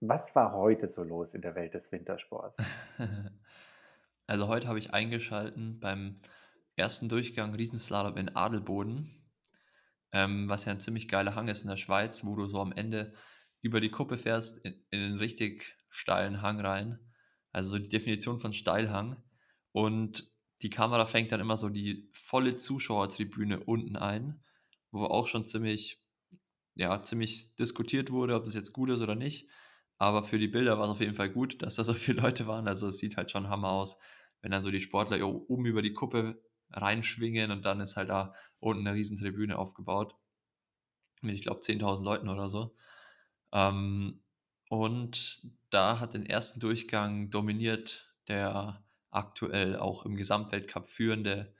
[0.00, 2.56] was war heute so los in der Welt des Wintersports?
[4.28, 6.20] Also heute habe ich eingeschalten beim
[6.74, 9.24] ersten Durchgang Riesenslalom in Adelboden,
[10.10, 12.72] ähm, was ja ein ziemlich geiler Hang ist in der Schweiz, wo du so am
[12.72, 13.14] Ende
[13.62, 16.98] über die Kuppe fährst in, in einen richtig steilen Hang rein.
[17.52, 19.22] Also so die Definition von Steilhang.
[19.70, 20.28] Und
[20.62, 24.42] die Kamera fängt dann immer so die volle Zuschauertribüne unten ein,
[24.90, 26.02] wo auch schon ziemlich,
[26.74, 29.48] ja, ziemlich diskutiert wurde, ob das jetzt gut ist oder nicht.
[29.98, 32.46] Aber für die Bilder war es auf jeden Fall gut, dass da so viele Leute
[32.46, 32.68] waren.
[32.68, 33.98] Also es sieht halt schon Hammer aus,
[34.42, 38.34] wenn dann so die Sportler oben über die Kuppe reinschwingen und dann ist halt da
[38.60, 40.14] unten eine riesen Tribüne aufgebaut.
[41.22, 42.76] Mit, ich glaube, 10.000 Leuten oder so.
[43.52, 44.22] Ähm,
[44.68, 51.54] und da hat den ersten Durchgang dominiert der aktuell auch im Gesamtweltcup führende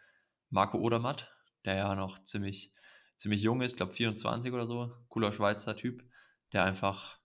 [0.51, 1.33] Marco Odermatt,
[1.65, 2.73] der ja noch ziemlich,
[3.17, 6.05] ziemlich jung ist, glaube 24 oder so, cooler Schweizer Typ,
[6.53, 7.19] der einfach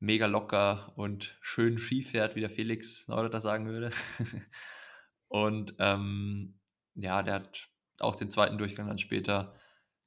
[0.00, 3.90] mega locker und schön Ski fährt, wie der Felix Neureuther sagen würde.
[5.28, 6.58] und ähm,
[6.94, 7.68] ja, der hat
[8.00, 9.54] auch den zweiten Durchgang dann später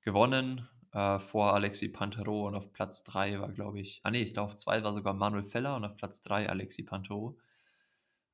[0.02, 4.34] gewonnen, äh, vor Alexi Pantero und auf Platz 3 war, glaube ich, ah nee, ich
[4.34, 7.38] glaube auf 2 war sogar Manuel Feller und auf Platz 3 Alexi Pantero.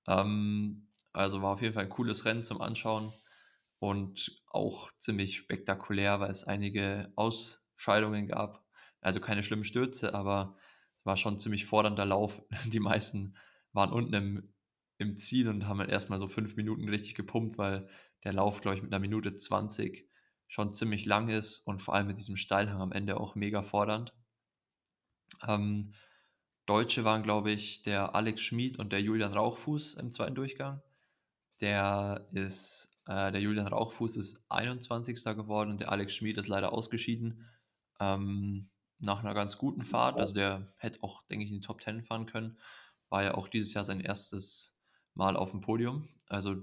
[0.08, 3.14] Ähm, also war auf jeden Fall ein cooles Rennen zum Anschauen
[3.80, 8.64] und auch ziemlich spektakulär, weil es einige Ausscheidungen gab.
[9.02, 10.58] Also keine schlimmen Stürze, aber
[11.04, 12.42] war schon ziemlich fordernder Lauf.
[12.66, 13.36] Die meisten
[13.74, 14.54] waren unten im,
[14.98, 17.88] im Ziel und haben halt erstmal so fünf Minuten richtig gepumpt, weil
[18.24, 20.08] der Lauf, glaube ich, mit einer Minute 20
[20.48, 24.14] schon ziemlich lang ist und vor allem mit diesem Steilhang am Ende auch mega fordernd.
[25.48, 25.94] Ähm,
[26.66, 30.82] Deutsche waren, glaube ich, der Alex Schmid und der Julian Rauchfuß im zweiten Durchgang.
[31.62, 35.24] Der ist, äh, der Julian Rauchfuß ist 21.
[35.36, 37.48] geworden und der Alex Schmid ist leider ausgeschieden.
[38.00, 40.18] Ähm, nach einer ganz guten Fahrt.
[40.18, 42.60] Also der hätte auch, denke ich, in die Top 10 fahren können.
[43.10, 44.78] War ja auch dieses Jahr sein erstes
[45.14, 46.08] Mal auf dem Podium.
[46.28, 46.56] Also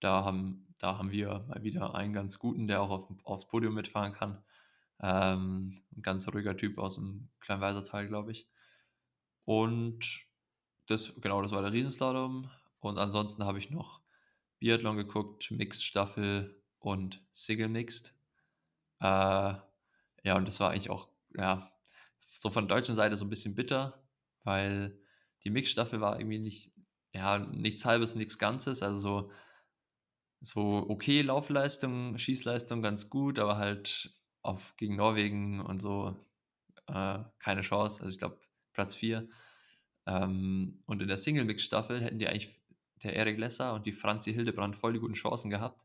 [0.00, 3.74] da haben, da haben wir mal wieder einen ganz guten, der auch auf, aufs Podium
[3.74, 4.42] mitfahren kann.
[5.00, 8.48] Ähm, ein ganz ruhiger Typ aus dem Kleinweisertal, glaube ich.
[9.44, 10.26] Und
[10.86, 12.50] das, genau, das war der Riesenslalom.
[12.80, 14.00] Und ansonsten habe ich noch
[14.58, 18.14] Biathlon geguckt, Mixed Staffel und Single Mixed.
[19.00, 21.70] Äh, ja, und das war eigentlich auch, ja,
[22.24, 24.02] so von der deutschen Seite so ein bisschen bitter,
[24.44, 24.98] weil
[25.44, 26.72] die Mixstaffel war irgendwie nicht,
[27.12, 29.30] ja, nichts Halbes, nichts Ganzes, also so,
[30.40, 36.16] so okay Laufleistung, Schießleistung ganz gut, aber halt auf gegen Norwegen und so
[36.86, 38.00] äh, keine Chance.
[38.00, 38.40] Also ich glaube
[38.72, 39.28] Platz 4.
[40.06, 42.54] Ähm, und in der Single-Mix-Staffel hätten die eigentlich
[43.02, 45.84] der Erik Lesser und die Franzi Hildebrand voll die guten Chancen gehabt.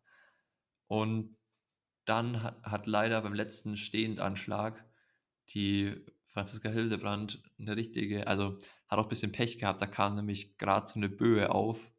[0.88, 1.38] Und
[2.06, 4.84] dann hat, hat leider beim letzten Stehendanschlag
[5.54, 5.96] die
[6.28, 9.82] Franziska Hildebrand eine richtige, also hat auch ein bisschen Pech gehabt.
[9.82, 11.92] Da kam nämlich gerade so eine Böe auf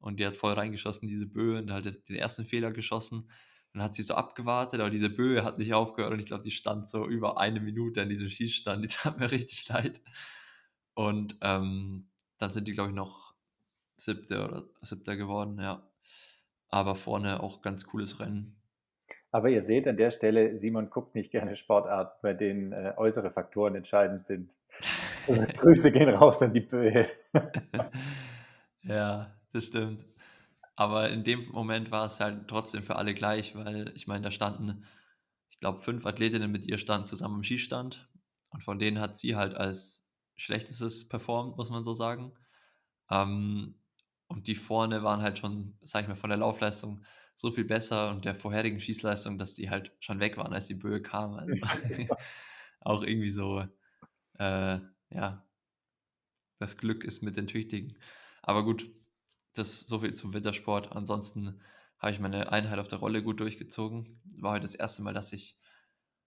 [0.00, 3.30] und die hat voll reingeschossen, diese Böe, und hat den ersten Fehler geschossen.
[3.72, 6.50] Dann hat sie so abgewartet, aber diese Böe hat nicht aufgehört und ich glaube, die
[6.50, 8.84] stand so über eine Minute in diesem Schießstand.
[8.84, 10.00] Die tat mir richtig leid.
[10.94, 13.34] Und ähm, dann sind die, glaube ich, noch
[13.96, 15.88] siebte oder siebter geworden, ja.
[16.68, 18.56] Aber vorne auch ganz cooles Rennen.
[19.30, 23.30] Aber ihr seht an der Stelle, Simon guckt nicht gerne Sportarten, bei denen äh, äußere
[23.30, 24.56] Faktoren entscheidend sind.
[25.26, 27.06] Also, Grüße gehen raus an die Böe.
[28.82, 30.04] ja, das stimmt.
[30.76, 34.30] Aber in dem Moment war es halt trotzdem für alle gleich, weil ich meine, da
[34.30, 34.84] standen,
[35.50, 38.08] ich glaube, fünf Athletinnen mit ihr standen zusammen am Skistand.
[38.50, 42.32] Und von denen hat sie halt als schlechtestes performt, muss man so sagen.
[43.10, 43.74] Ähm,
[44.28, 47.02] und die vorne waren halt schon, sag ich mal, von der Laufleistung
[47.38, 50.74] so viel besser und der vorherigen Schießleistung, dass die halt schon weg waren, als die
[50.74, 51.34] Böe kam.
[51.34, 51.54] Also
[52.80, 53.60] auch irgendwie so,
[54.38, 55.46] äh, ja,
[56.58, 57.96] das Glück ist mit den Tüchtigen.
[58.42, 58.90] Aber gut,
[59.54, 60.90] das so viel zum Wintersport.
[60.92, 61.62] Ansonsten
[61.98, 64.20] habe ich meine Einheit auf der Rolle gut durchgezogen.
[64.40, 65.56] War heute das erste Mal, dass ich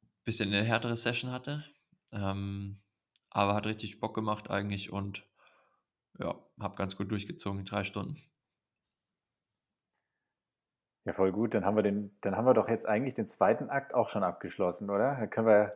[0.03, 1.65] ein bisschen eine härtere Session hatte.
[2.13, 2.81] Ähm,
[3.29, 5.27] aber hat richtig Bock gemacht eigentlich und
[6.19, 8.17] ja, habe ganz gut durchgezogen, drei Stunden.
[11.05, 11.53] Ja, voll gut.
[11.53, 14.23] Dann haben wir den, dann haben wir doch jetzt eigentlich den zweiten Akt auch schon
[14.23, 15.15] abgeschlossen, oder?
[15.19, 15.71] Da können wir,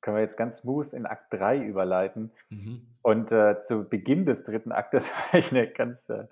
[0.00, 2.30] können wir jetzt ganz smooth in Akt 3 überleiten.
[2.50, 2.86] Mhm.
[3.02, 6.26] Und äh, zu Beginn des dritten Aktes habe ich eine ganz äh,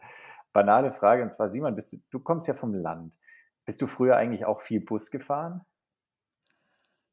[0.52, 1.22] banale Frage.
[1.22, 3.14] Und zwar, Simon, bist du, du kommst ja vom Land.
[3.64, 5.64] Bist du früher eigentlich auch viel Bus gefahren?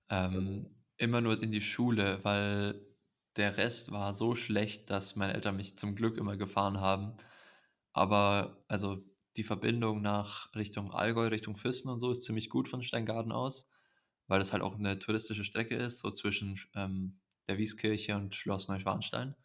[0.09, 2.81] Ähm, immer nur in die Schule, weil
[3.37, 7.13] der Rest war so schlecht, dass meine Eltern mich zum Glück immer gefahren haben.
[7.93, 9.01] Aber also
[9.37, 13.69] die Verbindung nach Richtung Allgäu, Richtung Füssen und so ist ziemlich gut von Steingarten aus,
[14.27, 18.67] weil es halt auch eine touristische Strecke ist, so zwischen ähm, der Wieskirche und Schloss
[18.67, 19.35] Neuschwanstein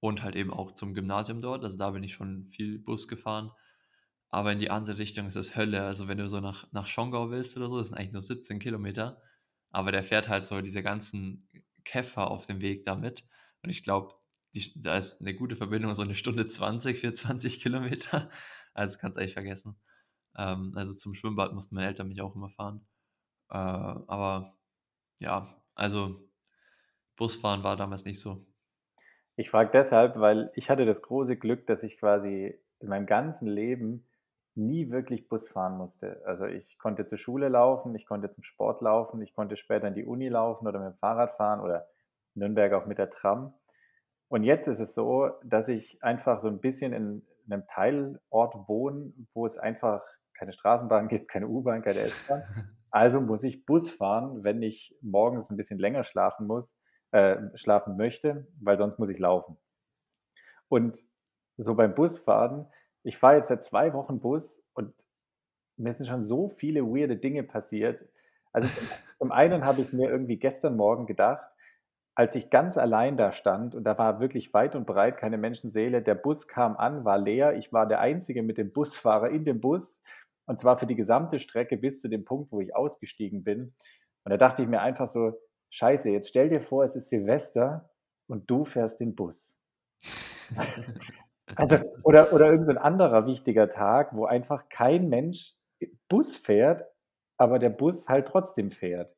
[0.00, 1.62] und halt eben auch zum Gymnasium dort.
[1.64, 3.52] Also da bin ich schon viel Bus gefahren.
[4.30, 5.82] Aber in die andere Richtung ist es Hölle.
[5.82, 8.58] Also wenn du so nach, nach Schongau willst oder so, das sind eigentlich nur 17
[8.58, 9.20] Kilometer.
[9.70, 11.48] Aber der fährt halt so diese ganzen
[11.84, 13.24] Käfer auf dem Weg damit.
[13.62, 14.14] Und ich glaube,
[14.74, 18.30] da ist eine gute Verbindung, so eine Stunde 20 für 20 Kilometer.
[18.74, 19.76] Also kannst echt vergessen.
[20.36, 22.86] Ähm, also zum Schwimmbad mussten meine Eltern mich auch immer fahren.
[23.50, 24.56] Äh, aber
[25.18, 26.28] ja, also
[27.16, 28.46] Busfahren war damals nicht so.
[29.36, 33.48] Ich frage deshalb, weil ich hatte das große Glück, dass ich quasi in meinem ganzen
[33.48, 34.06] Leben
[34.54, 36.22] nie wirklich Bus fahren musste.
[36.24, 39.94] Also ich konnte zur Schule laufen, ich konnte zum Sport laufen, ich konnte später in
[39.94, 41.86] die Uni laufen oder mit dem Fahrrad fahren oder
[42.34, 43.54] Nürnberg auch mit der Tram.
[44.28, 49.12] Und jetzt ist es so, dass ich einfach so ein bisschen in einem Teilort wohne,
[49.34, 50.02] wo es einfach
[50.34, 52.42] keine Straßenbahn gibt, keine U-Bahn, keine S-Bahn.
[52.92, 56.76] Also muss ich Bus fahren, wenn ich morgens ein bisschen länger schlafen muss
[57.12, 59.56] äh, schlafen möchte, weil sonst muss ich laufen.
[60.68, 61.04] Und
[61.56, 62.66] so beim Busfahren,
[63.02, 64.94] ich fahre jetzt seit zwei Wochen Bus und
[65.76, 68.04] mir sind schon so viele weirde Dinge passiert.
[68.52, 68.86] Also zum,
[69.18, 71.49] zum einen habe ich mir irgendwie gestern Morgen gedacht,
[72.20, 76.02] als ich ganz allein da stand und da war wirklich weit und breit keine Menschenseele,
[76.02, 79.58] der Bus kam an, war leer, ich war der Einzige mit dem Busfahrer in dem
[79.58, 80.02] Bus
[80.44, 83.72] und zwar für die gesamte Strecke bis zu dem Punkt, wo ich ausgestiegen bin.
[84.24, 85.32] Und da dachte ich mir einfach so,
[85.70, 87.88] Scheiße, jetzt stell dir vor, es ist Silvester
[88.28, 89.56] und du fährst den Bus.
[91.56, 95.54] also, oder, oder irgendein so anderer wichtiger Tag, wo einfach kein Mensch
[96.10, 96.84] Bus fährt,
[97.38, 99.16] aber der Bus halt trotzdem fährt.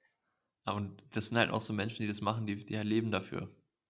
[0.64, 3.48] Und das sind halt auch so Menschen, die das machen, die, die leben dafür.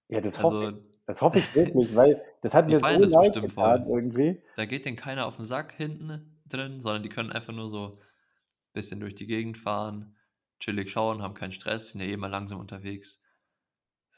[0.09, 3.35] Ja, das, also, hoffe ich, das hoffe ich wirklich, weil das hat mir so leid
[3.35, 3.99] getan voll.
[3.99, 4.43] irgendwie.
[4.57, 7.99] Da geht denen keiner auf den Sack hinten drin, sondern die können einfach nur so
[7.99, 10.17] ein bisschen durch die Gegend fahren,
[10.61, 13.23] chillig schauen, haben keinen Stress, sind ja eh mal langsam unterwegs.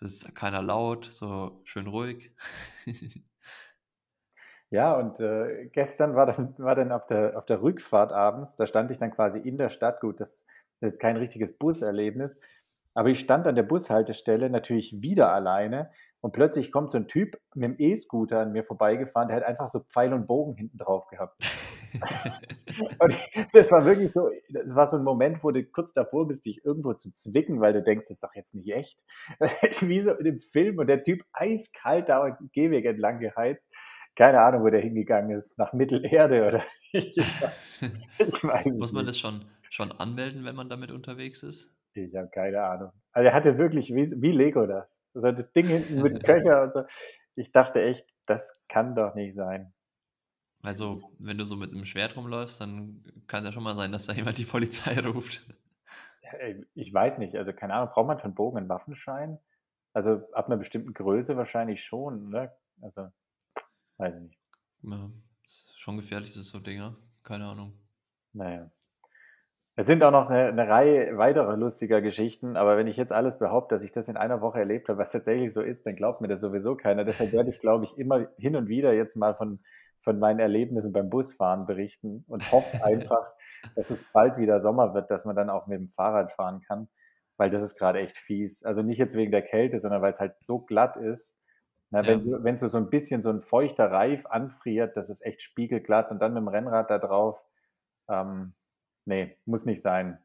[0.00, 2.32] Es ist keiner laut, so schön ruhig.
[4.70, 8.66] ja, und äh, gestern war dann, war dann auf, der, auf der Rückfahrt abends, da
[8.66, 10.00] stand ich dann quasi in der Stadt.
[10.00, 10.46] Gut, das,
[10.84, 12.38] das ist kein richtiges Buserlebnis,
[12.94, 17.38] aber ich stand an der Bushaltestelle natürlich wieder alleine Und plötzlich kommt so ein Typ
[17.54, 21.06] mit dem E-Scooter an mir vorbeigefahren, der hat einfach so Pfeil und Bogen hinten drauf
[21.08, 21.36] gehabt.
[22.98, 23.14] und
[23.52, 26.64] das war wirklich so, das war so ein Moment, wo du kurz davor bist, dich
[26.64, 28.98] irgendwo zu zwicken, weil du denkst, das ist doch jetzt nicht echt.
[29.80, 33.70] Wie so in dem Film und der Typ eiskalt da am Gehweg entlang geheizt.
[34.16, 35.58] Keine Ahnung, wo der hingegangen ist.
[35.58, 37.16] Nach Mittelerde oder ich,
[38.18, 39.08] ich weiß Muss man nicht.
[39.08, 39.44] das schon,
[39.74, 41.74] schon anmelden, wenn man damit unterwegs ist?
[41.94, 42.92] Ich habe keine Ahnung.
[43.12, 45.02] Also er hatte wirklich, wie, wie Lego das.
[45.14, 46.84] Also das Ding hinten mit Köcher und so.
[47.34, 49.72] Ich dachte echt, das kann doch nicht sein.
[50.62, 53.92] Also, wenn du so mit einem Schwert rumläufst, dann kann es ja schon mal sein,
[53.92, 55.44] dass da jemand die Polizei ruft.
[56.74, 59.38] Ich weiß nicht, also keine Ahnung, braucht man einen Bogen einen Waffenschein?
[59.92, 62.50] Also ab einer bestimmten Größe wahrscheinlich schon, ne?
[62.80, 63.08] Also,
[63.98, 64.38] weiß ich nicht.
[64.82, 65.10] Ja,
[65.76, 66.96] schon gefährlich, das so Dinger.
[67.24, 67.74] Keine Ahnung.
[68.32, 68.70] Naja.
[69.76, 73.38] Es sind auch noch eine, eine, Reihe weiterer lustiger Geschichten, aber wenn ich jetzt alles
[73.38, 76.20] behaupte, dass ich das in einer Woche erlebt habe, was tatsächlich so ist, dann glaubt
[76.20, 77.04] mir das sowieso keiner.
[77.04, 79.58] Deshalb werde ich, glaube ich, immer hin und wieder jetzt mal von,
[80.00, 83.32] von meinen Erlebnissen beim Busfahren berichten und hoffe einfach,
[83.74, 86.88] dass es bald wieder Sommer wird, dass man dann auch mit dem Fahrrad fahren kann,
[87.36, 88.64] weil das ist gerade echt fies.
[88.64, 91.36] Also nicht jetzt wegen der Kälte, sondern weil es halt so glatt ist.
[91.90, 92.06] Na, ja.
[92.06, 95.42] wenn, so, wenn so, so ein bisschen so ein feuchter Reif anfriert, das ist echt
[95.42, 97.42] spiegelglatt und dann mit dem Rennrad da drauf.
[98.08, 98.54] Ähm,
[99.04, 100.18] Nee, muss nicht sein.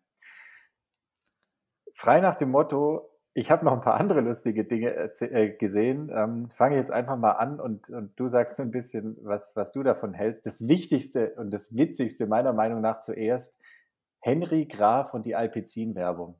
[1.93, 6.11] Frei nach dem Motto, ich habe noch ein paar andere lustige Dinge äh, gesehen.
[6.13, 9.71] Ähm, fange jetzt einfach mal an und, und du sagst so ein bisschen, was, was
[9.71, 10.45] du davon hältst.
[10.45, 13.57] Das Wichtigste und das Witzigste meiner Meinung nach zuerst,
[14.21, 16.35] Henry Graf und die Alpezin-Werbung.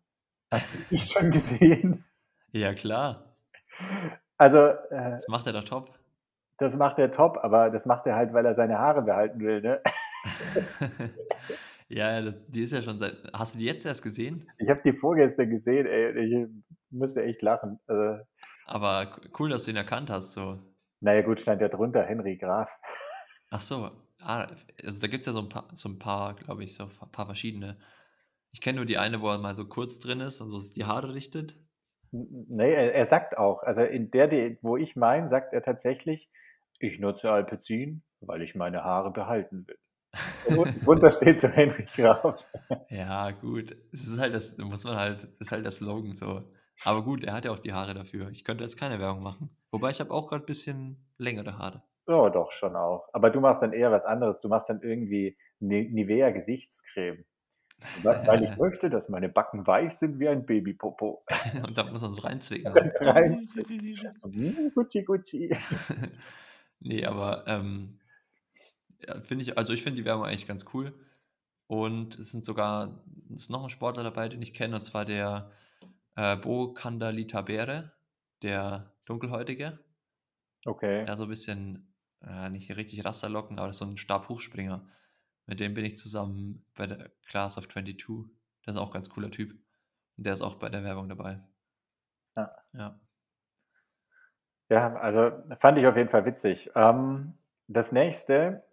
[0.52, 2.06] Hast du die schon gesehen?
[2.52, 3.36] Ja, klar.
[4.38, 4.58] Also.
[4.58, 5.94] Äh, das macht er doch top.
[6.58, 9.62] Das macht er top, aber das macht er halt, weil er seine Haare behalten will,
[9.62, 9.82] ne?
[11.90, 13.18] Ja, das, die ist ja schon seit.
[13.34, 14.48] Hast du die jetzt erst gesehen?
[14.60, 16.26] Ich habe die vorgestern gesehen, ey.
[16.26, 16.48] Ich
[16.92, 17.80] musste echt lachen.
[17.88, 18.24] Also,
[18.66, 20.60] Aber cool, dass du ihn erkannt hast, so.
[21.02, 22.70] naja, gut, stand ja drunter Henry Graf.
[23.50, 23.92] Ach so.
[24.22, 24.48] Ah,
[24.84, 27.12] also da gibt es ja so ein paar, so ein paar, glaube ich, so ein
[27.12, 27.78] paar verschiedene.
[28.52, 30.86] Ich kenne nur die eine, wo er mal so kurz drin ist und so die
[30.86, 31.56] Haare richtet.
[32.12, 36.30] Nee, er, er sagt auch, also in der, die, wo ich meine, sagt er tatsächlich,
[36.80, 39.78] ich nutze Alpezin, weil ich meine Haare behalten will.
[40.84, 42.46] Drunter steht so Henry Graf.
[42.90, 43.76] Ja, gut.
[43.94, 46.44] Es ist halt das, muss man halt, ist halt der Slogan so.
[46.84, 48.30] Aber gut, er hat ja auch die Haare dafür.
[48.30, 49.50] Ich könnte jetzt keine Werbung machen.
[49.72, 51.84] Wobei ich habe auch gerade ein bisschen längere Haare.
[52.08, 53.08] Ja, doch, schon auch.
[53.14, 54.40] Aber du machst dann eher was anderes.
[54.42, 57.26] Du machst dann irgendwie Nivea Gesichtscreme.
[58.04, 61.24] Weil ich möchte, dass meine Backen weich sind wie ein Babypopo.
[61.66, 62.68] Und da muss man so reinzwicken.
[62.68, 63.96] reinzwicken.
[64.16, 65.56] So, hm, Gucci, Gucci.
[66.80, 67.99] nee, aber ähm,
[69.08, 70.94] ja, finde ich, also ich finde die Werbung eigentlich ganz cool.
[71.68, 73.00] Und es sind sogar,
[73.34, 75.52] ist noch ein Sportler dabei, den ich kenne, und zwar der
[76.16, 77.92] äh, Bo Kandalitabere,
[78.42, 79.80] der Dunkelhäutige.
[80.66, 81.06] Okay.
[81.06, 81.94] Der so ein bisschen,
[82.26, 84.88] äh, nicht richtig Rasterlocken, aber das so ein Stabhochspringer.
[85.46, 88.30] Mit dem bin ich zusammen bei der Class of 22.
[88.66, 89.52] Der ist auch ein ganz cooler Typ.
[90.18, 91.40] Und der ist auch bei der Werbung dabei.
[92.36, 92.56] Ja.
[92.74, 93.00] Ja,
[94.70, 96.72] ja also fand ich auf jeden Fall witzig.
[96.76, 97.34] Ähm,
[97.68, 98.64] das nächste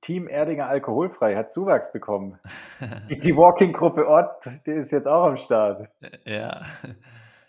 [0.00, 2.38] Team Erdinger Alkoholfrei hat Zuwachs bekommen.
[3.10, 5.88] Die, die Walking-Gruppe Ort, die ist jetzt auch am Start.
[6.24, 6.64] Ja,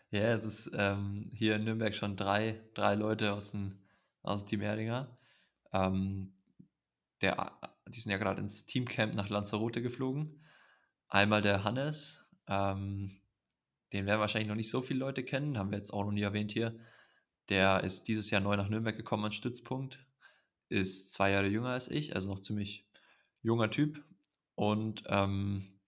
[0.09, 3.78] ja es ist ähm, hier in Nürnberg schon drei, drei Leute aus dem,
[4.23, 5.07] aus Team Erdinger.
[5.71, 6.34] Ähm,
[7.21, 7.51] der,
[7.88, 10.43] die sind ja gerade ins Teamcamp nach Lanzarote geflogen.
[11.07, 13.21] Einmal der Hannes, ähm,
[13.93, 16.23] den werden wahrscheinlich noch nicht so viele Leute kennen, haben wir jetzt auch noch nie
[16.23, 16.76] erwähnt hier.
[17.49, 19.99] Der ist dieses Jahr neu nach Nürnberg gekommen als Stützpunkt
[20.70, 22.86] ist zwei Jahre jünger als ich, also noch ziemlich
[23.41, 24.03] junger Typ.
[24.55, 25.80] Und ähm,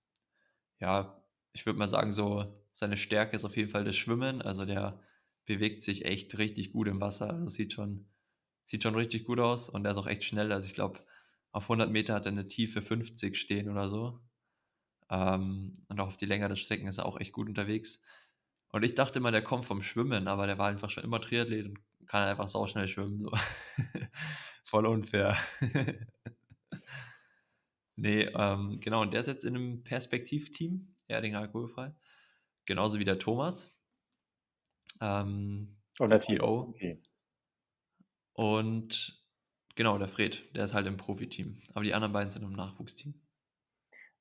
[0.79, 1.23] ja,
[1.53, 4.41] ich würde mal sagen, so seine Stärke ist auf jeden Fall das Schwimmen.
[4.41, 5.01] Also der
[5.45, 7.31] bewegt sich echt richtig gut im Wasser.
[7.31, 8.05] Also sieht schon,
[8.65, 10.51] sieht schon richtig gut aus und der ist auch echt schnell.
[10.51, 10.99] Also ich glaube,
[11.51, 14.19] auf 100 Meter hat er eine Tiefe 50 stehen oder so.
[15.09, 18.01] Ähm, und auch auf die längeren Strecken ist er auch echt gut unterwegs.
[18.69, 21.65] Und ich dachte immer, der kommt vom Schwimmen, aber der war einfach schon immer Triathlet
[21.65, 23.19] und kann einfach sau schnell schwimmen.
[23.19, 23.31] So.
[24.67, 25.37] Voll unfair.
[27.95, 31.93] nee, ähm, genau, und der ist jetzt in einem Perspektivteam, Erdinger alkoholfrei.
[32.65, 33.73] Genauso wie der Thomas.
[34.99, 36.69] Ähm, und der TO.
[36.69, 37.01] Okay.
[38.33, 39.23] Und
[39.75, 41.61] genau, der Fred, der ist halt im Profiteam.
[41.73, 43.13] Aber die anderen beiden sind im Nachwuchsteam.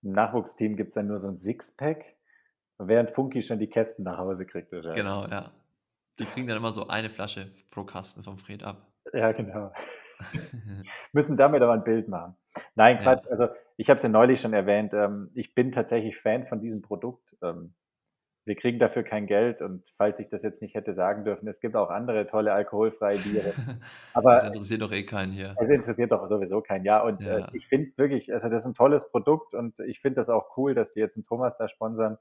[0.03, 2.17] Im Nachwuchsteam gibt es dann nur so ein Sixpack,
[2.79, 4.73] während Funky schon die Kästen nach Hause kriegt.
[4.73, 4.95] Oder?
[4.95, 5.53] Genau, ja.
[6.21, 8.93] Die kriegen dann immer so eine Flasche pro Kasten vom Fred ab.
[9.13, 9.73] Ja, genau.
[11.13, 12.37] Müssen damit aber ein Bild machen.
[12.75, 13.25] Nein, Quatsch.
[13.25, 13.31] Ja.
[13.31, 14.93] Also ich habe es ja neulich schon erwähnt.
[14.95, 17.37] Ähm, ich bin tatsächlich Fan von diesem Produkt.
[17.43, 17.75] Ähm,
[18.47, 21.61] wir kriegen dafür kein Geld und falls ich das jetzt nicht hätte sagen dürfen, es
[21.61, 23.53] gibt auch andere tolle alkoholfreie Biere.
[24.15, 25.57] Aber das interessiert doch eh keinen hier.
[25.59, 27.03] Es interessiert doch sowieso keinen, ja.
[27.03, 27.39] Und ja.
[27.39, 30.57] Äh, ich finde wirklich, also das ist ein tolles Produkt und ich finde das auch
[30.57, 32.19] cool, dass die jetzt einen Thomas da sponsern.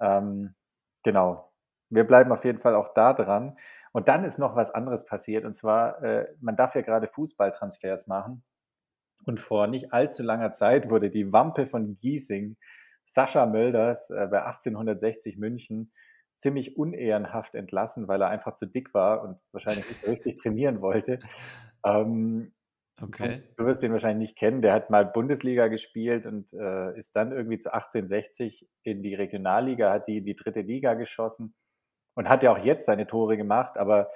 [0.00, 0.54] Ähm,
[1.02, 1.50] genau.
[1.88, 3.56] Wir bleiben auf jeden Fall auch da dran.
[3.94, 8.08] Und dann ist noch was anderes passiert und zwar, äh, man darf ja gerade Fußballtransfers
[8.08, 8.42] machen.
[9.24, 12.56] Und vor nicht allzu langer Zeit wurde die Wampe von Giesing
[13.06, 15.92] Sascha Mölders äh, bei 1860 München
[16.36, 20.80] ziemlich unehrenhaft entlassen, weil er einfach zu dick war und wahrscheinlich nicht so richtig trainieren
[20.80, 21.20] wollte.
[21.84, 22.52] Ähm,
[23.00, 23.44] okay.
[23.56, 24.60] Du wirst ihn wahrscheinlich nicht kennen.
[24.60, 29.92] Der hat mal Bundesliga gespielt und äh, ist dann irgendwie zu 1860 in die Regionalliga,
[29.92, 31.54] hat die in die dritte Liga geschossen
[32.14, 34.08] und hat ja auch jetzt seine Tore gemacht, aber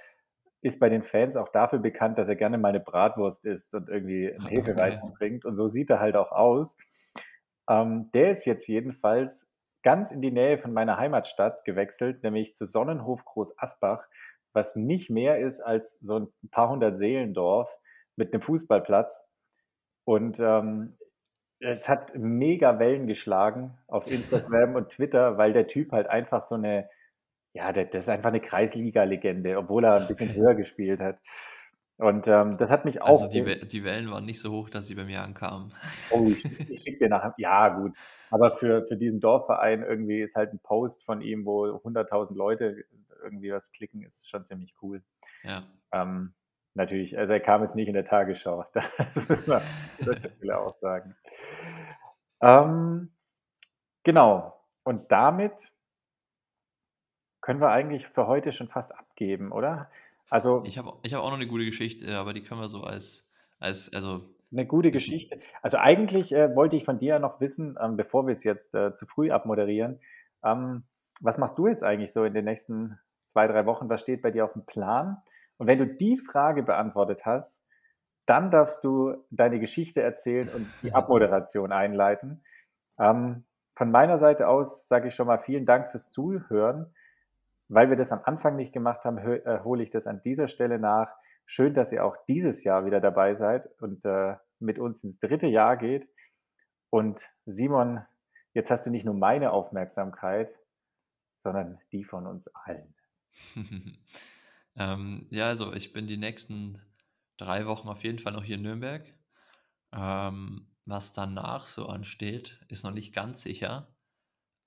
[0.61, 3.89] ist bei den Fans auch dafür bekannt, dass er gerne mal eine Bratwurst isst und
[3.89, 5.19] irgendwie einen Hefeweizen okay.
[5.19, 5.45] trinkt.
[5.45, 6.77] Und so sieht er halt auch aus.
[7.71, 9.49] Ähm, der ist jetzt jedenfalls
[9.83, 14.09] ganz in die Nähe von meiner Heimatstadt gewechselt, nämlich zu Sonnenhof Groß Asbach,
[14.53, 17.71] was nicht mehr ist als so ein paar hundert Seelendorf
[18.17, 19.29] mit einem Fußballplatz.
[20.05, 20.97] Und ähm,
[21.61, 26.55] es hat mega Wellen geschlagen auf Instagram und Twitter, weil der Typ halt einfach so
[26.55, 26.89] eine,
[27.53, 31.19] ja, das ist einfach eine Kreisliga-Legende, obwohl er ein bisschen höher gespielt hat.
[31.99, 33.23] Und ähm, das hat mich auch.
[33.23, 35.75] Also die, die Wellen waren nicht so hoch, dass sie bei mir ankamen.
[36.11, 37.35] Oh, ich, ich schicke dir nachher.
[37.39, 37.97] Ja, gut.
[38.31, 42.85] Aber für, für diesen Dorfverein irgendwie ist halt ein Post von ihm, wo 100.000 Leute
[43.23, 45.03] irgendwie was klicken, ist schon ziemlich cool.
[45.43, 45.65] Ja.
[45.91, 46.35] Ähm,
[46.75, 48.65] natürlich, also er kam jetzt nicht in der Tagesschau.
[48.75, 51.17] Das müssen wir an der Stelle auch sagen.
[52.41, 53.11] Ähm,
[54.05, 54.55] genau.
[54.85, 55.73] Und damit
[57.49, 59.89] können wir eigentlich für heute schon fast abgeben, oder?
[60.29, 62.83] Also Ich habe ich hab auch noch eine gute Geschichte, aber die können wir so
[62.83, 63.27] als,
[63.59, 64.21] als also
[64.53, 65.39] eine gute Geschichte.
[65.63, 68.95] Also eigentlich äh, wollte ich von dir noch wissen, ähm, bevor wir es jetzt äh,
[68.95, 69.99] zu früh abmoderieren,
[70.45, 70.83] ähm,
[71.23, 73.89] was machst du jetzt eigentlich so in den nächsten zwei, drei Wochen?
[73.89, 75.17] Was steht bei dir auf dem Plan?
[75.57, 77.65] Und wenn du die Frage beantwortet hast,
[78.27, 82.45] dann darfst du deine Geschichte erzählen und die Abmoderation einleiten.
[82.99, 83.45] Ähm,
[83.75, 86.93] von meiner Seite aus sage ich schon mal vielen Dank fürs Zuhören.
[87.69, 90.79] Weil wir das am Anfang nicht gemacht haben, äh, hole ich das an dieser Stelle
[90.79, 91.11] nach.
[91.45, 95.47] Schön, dass ihr auch dieses Jahr wieder dabei seid und äh, mit uns ins dritte
[95.47, 96.09] Jahr geht.
[96.91, 98.05] Und Simon,
[98.55, 100.51] jetzt hast du nicht nur meine Aufmerksamkeit,
[101.43, 102.95] sondern die von uns allen.
[104.77, 106.81] ähm, ja, also ich bin die nächsten
[107.37, 109.05] drei Wochen auf jeden Fall noch hier in Nürnberg.
[109.93, 113.89] Ähm, was danach so ansteht, ist noch nicht ganz sicher,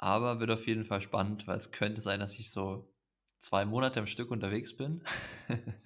[0.01, 2.91] aber wird auf jeden Fall spannend, weil es könnte sein, dass ich so
[3.39, 5.03] zwei Monate am Stück unterwegs bin.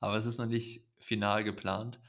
[0.00, 2.00] Aber es ist noch nicht final geplant.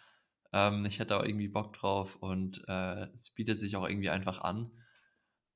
[0.53, 4.41] Ähm, ich hätte auch irgendwie Bock drauf und äh, es bietet sich auch irgendwie einfach
[4.41, 4.71] an.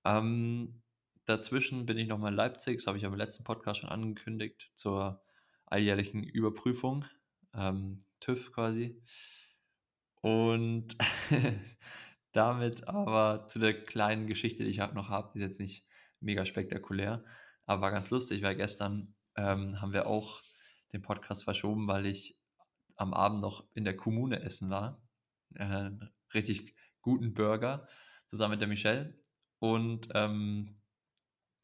[0.04, 0.82] Ähm,
[1.26, 4.72] dazwischen bin ich nochmal in Leipzig, das habe ich ja im letzten Podcast schon angekündigt,
[4.76, 5.24] zur
[5.66, 7.06] alljährlichen Überprüfung,
[7.54, 9.02] ähm, TÜV quasi.
[10.22, 10.98] Und
[12.32, 15.86] damit aber zu der kleinen Geschichte, die ich halt noch habe, die ist jetzt nicht
[16.20, 17.24] mega spektakulär.
[17.66, 20.42] Aber war ganz lustig, weil gestern ähm, haben wir auch
[20.94, 22.38] den Podcast verschoben, weil ich
[22.96, 25.02] am Abend noch in der Kommune essen war.
[25.56, 25.92] Äh,
[26.34, 27.88] richtig guten Burger
[28.28, 29.16] zusammen mit der Michelle.
[29.60, 30.80] Und ähm,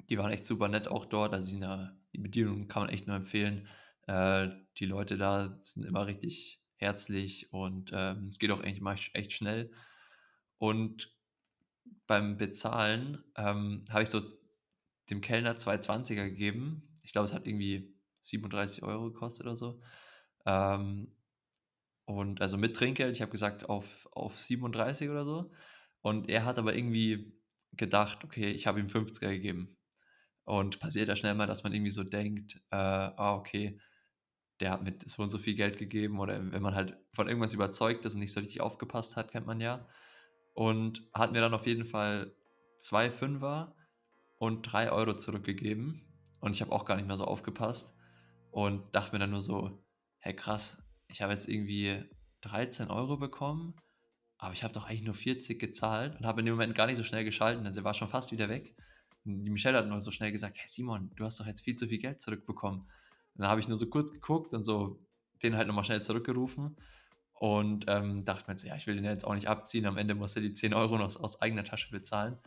[0.10, 1.34] die waren echt super nett auch dort.
[1.34, 1.58] Also
[2.14, 3.68] die Bedienung kann man echt nur empfehlen.
[4.08, 8.82] Äh, die Leute da sind immer richtig herzlich und ähm, es geht auch echt,
[9.14, 9.72] echt schnell.
[10.58, 11.12] Und
[12.08, 14.22] beim Bezahlen ähm, habe ich so
[15.10, 17.00] dem Kellner 220er gegeben.
[17.04, 19.82] Ich glaube, es hat irgendwie 37 Euro gekostet oder so.
[20.46, 21.16] Ähm,
[22.06, 25.52] und also mit Trinkgeld, ich habe gesagt auf, auf 37 oder so.
[26.02, 27.34] Und er hat aber irgendwie
[27.74, 29.78] gedacht, okay, ich habe ihm 50er gegeben.
[30.44, 33.80] Und passiert ja schnell mal, dass man irgendwie so denkt, äh, ah, okay,
[34.60, 37.54] der hat mit so und so viel Geld gegeben oder wenn man halt von irgendwas
[37.54, 39.88] überzeugt ist und nicht so richtig aufgepasst hat, kennt man ja.
[40.56, 42.34] Und hat mir dann auf jeden Fall
[42.80, 43.76] zwei Fünfer
[44.38, 46.02] und 3 Euro zurückgegeben.
[46.40, 47.96] Und ich habe auch gar nicht mehr so aufgepasst
[48.52, 49.84] und dachte mir dann nur so,
[50.20, 52.04] hey krass, ich habe jetzt irgendwie
[52.42, 53.76] 13 Euro bekommen,
[54.38, 56.98] aber ich habe doch eigentlich nur 40 gezahlt und habe in dem Moment gar nicht
[56.98, 58.76] so schnell geschalten, also er war schon fast wieder weg.
[59.26, 61.76] Und die Michelle hat nur so schnell gesagt, hey Simon, du hast doch jetzt viel
[61.76, 62.82] zu viel Geld zurückbekommen.
[62.82, 65.00] Und dann habe ich nur so kurz geguckt und so
[65.44, 66.78] den halt nochmal schnell zurückgerufen
[67.36, 70.16] und ähm, dachte mir so, ja, ich will den jetzt auch nicht abziehen, am Ende
[70.16, 72.38] muss er die 10 Euro noch aus eigener Tasche bezahlen.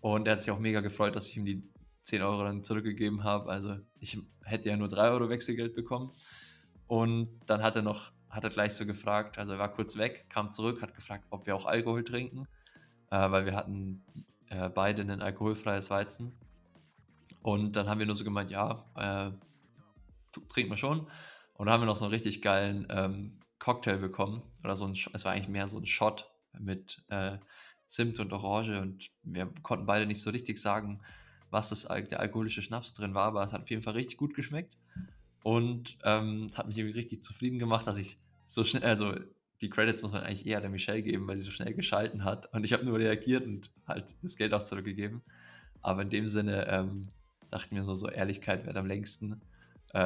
[0.00, 1.62] Und er hat sich auch mega gefreut, dass ich ihm die
[2.02, 3.50] 10 Euro dann zurückgegeben habe.
[3.50, 6.12] Also ich hätte ja nur 3 Euro Wechselgeld bekommen.
[6.86, 10.26] Und dann hat er noch, hat er gleich so gefragt, also er war kurz weg,
[10.30, 12.48] kam zurück, hat gefragt, ob wir auch Alkohol trinken,
[13.10, 14.02] äh, weil wir hatten
[14.48, 16.32] äh, beide ein alkoholfreies Weizen.
[17.42, 19.30] Und dann haben wir nur so gemeint, ja, äh,
[20.48, 21.00] trinken wir schon.
[21.54, 24.42] Und dann haben wir noch so einen richtig geilen ähm, Cocktail bekommen.
[24.64, 27.38] Oder so ein, es war eigentlich mehr so ein Shot mit äh,
[27.86, 28.80] Zimt und Orange.
[28.80, 31.00] Und wir konnten beide nicht so richtig sagen,
[31.50, 34.34] was das, der alkoholische Schnaps drin war, aber es hat auf jeden Fall richtig gut
[34.34, 34.76] geschmeckt.
[35.44, 39.14] Und ähm, hat mich irgendwie richtig zufrieden gemacht, dass ich so schnell, also
[39.60, 42.52] die Credits muss man eigentlich eher der Michelle geben, weil sie so schnell geschalten hat.
[42.52, 45.22] Und ich habe nur reagiert und halt das Geld auch zurückgegeben.
[45.82, 47.08] Aber in dem Sinne ähm,
[47.50, 49.40] dachte ich mir so, so Ehrlichkeit wird am längsten.
[49.92, 49.98] Äh,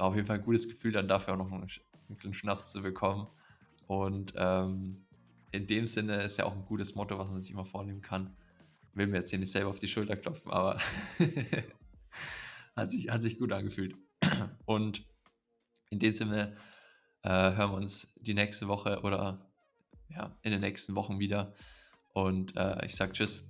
[0.00, 1.68] war auf jeden Fall ein gutes Gefühl, dann dafür auch noch einen,
[2.24, 3.26] einen Schnaps zu bekommen.
[3.86, 5.04] Und ähm,
[5.52, 8.36] in dem Sinne ist ja auch ein gutes Motto, was man sich immer vornehmen kann.
[8.94, 10.78] Will mir jetzt hier nicht selber auf die Schulter klopfen, aber
[12.76, 13.96] hat, sich, hat sich gut angefühlt.
[14.64, 15.04] Und
[15.90, 16.56] in dem Sinne
[17.22, 19.50] äh, hören wir uns die nächste Woche oder
[20.08, 21.54] ja, in den nächsten Wochen wieder.
[22.12, 23.49] Und äh, ich sage Tschüss.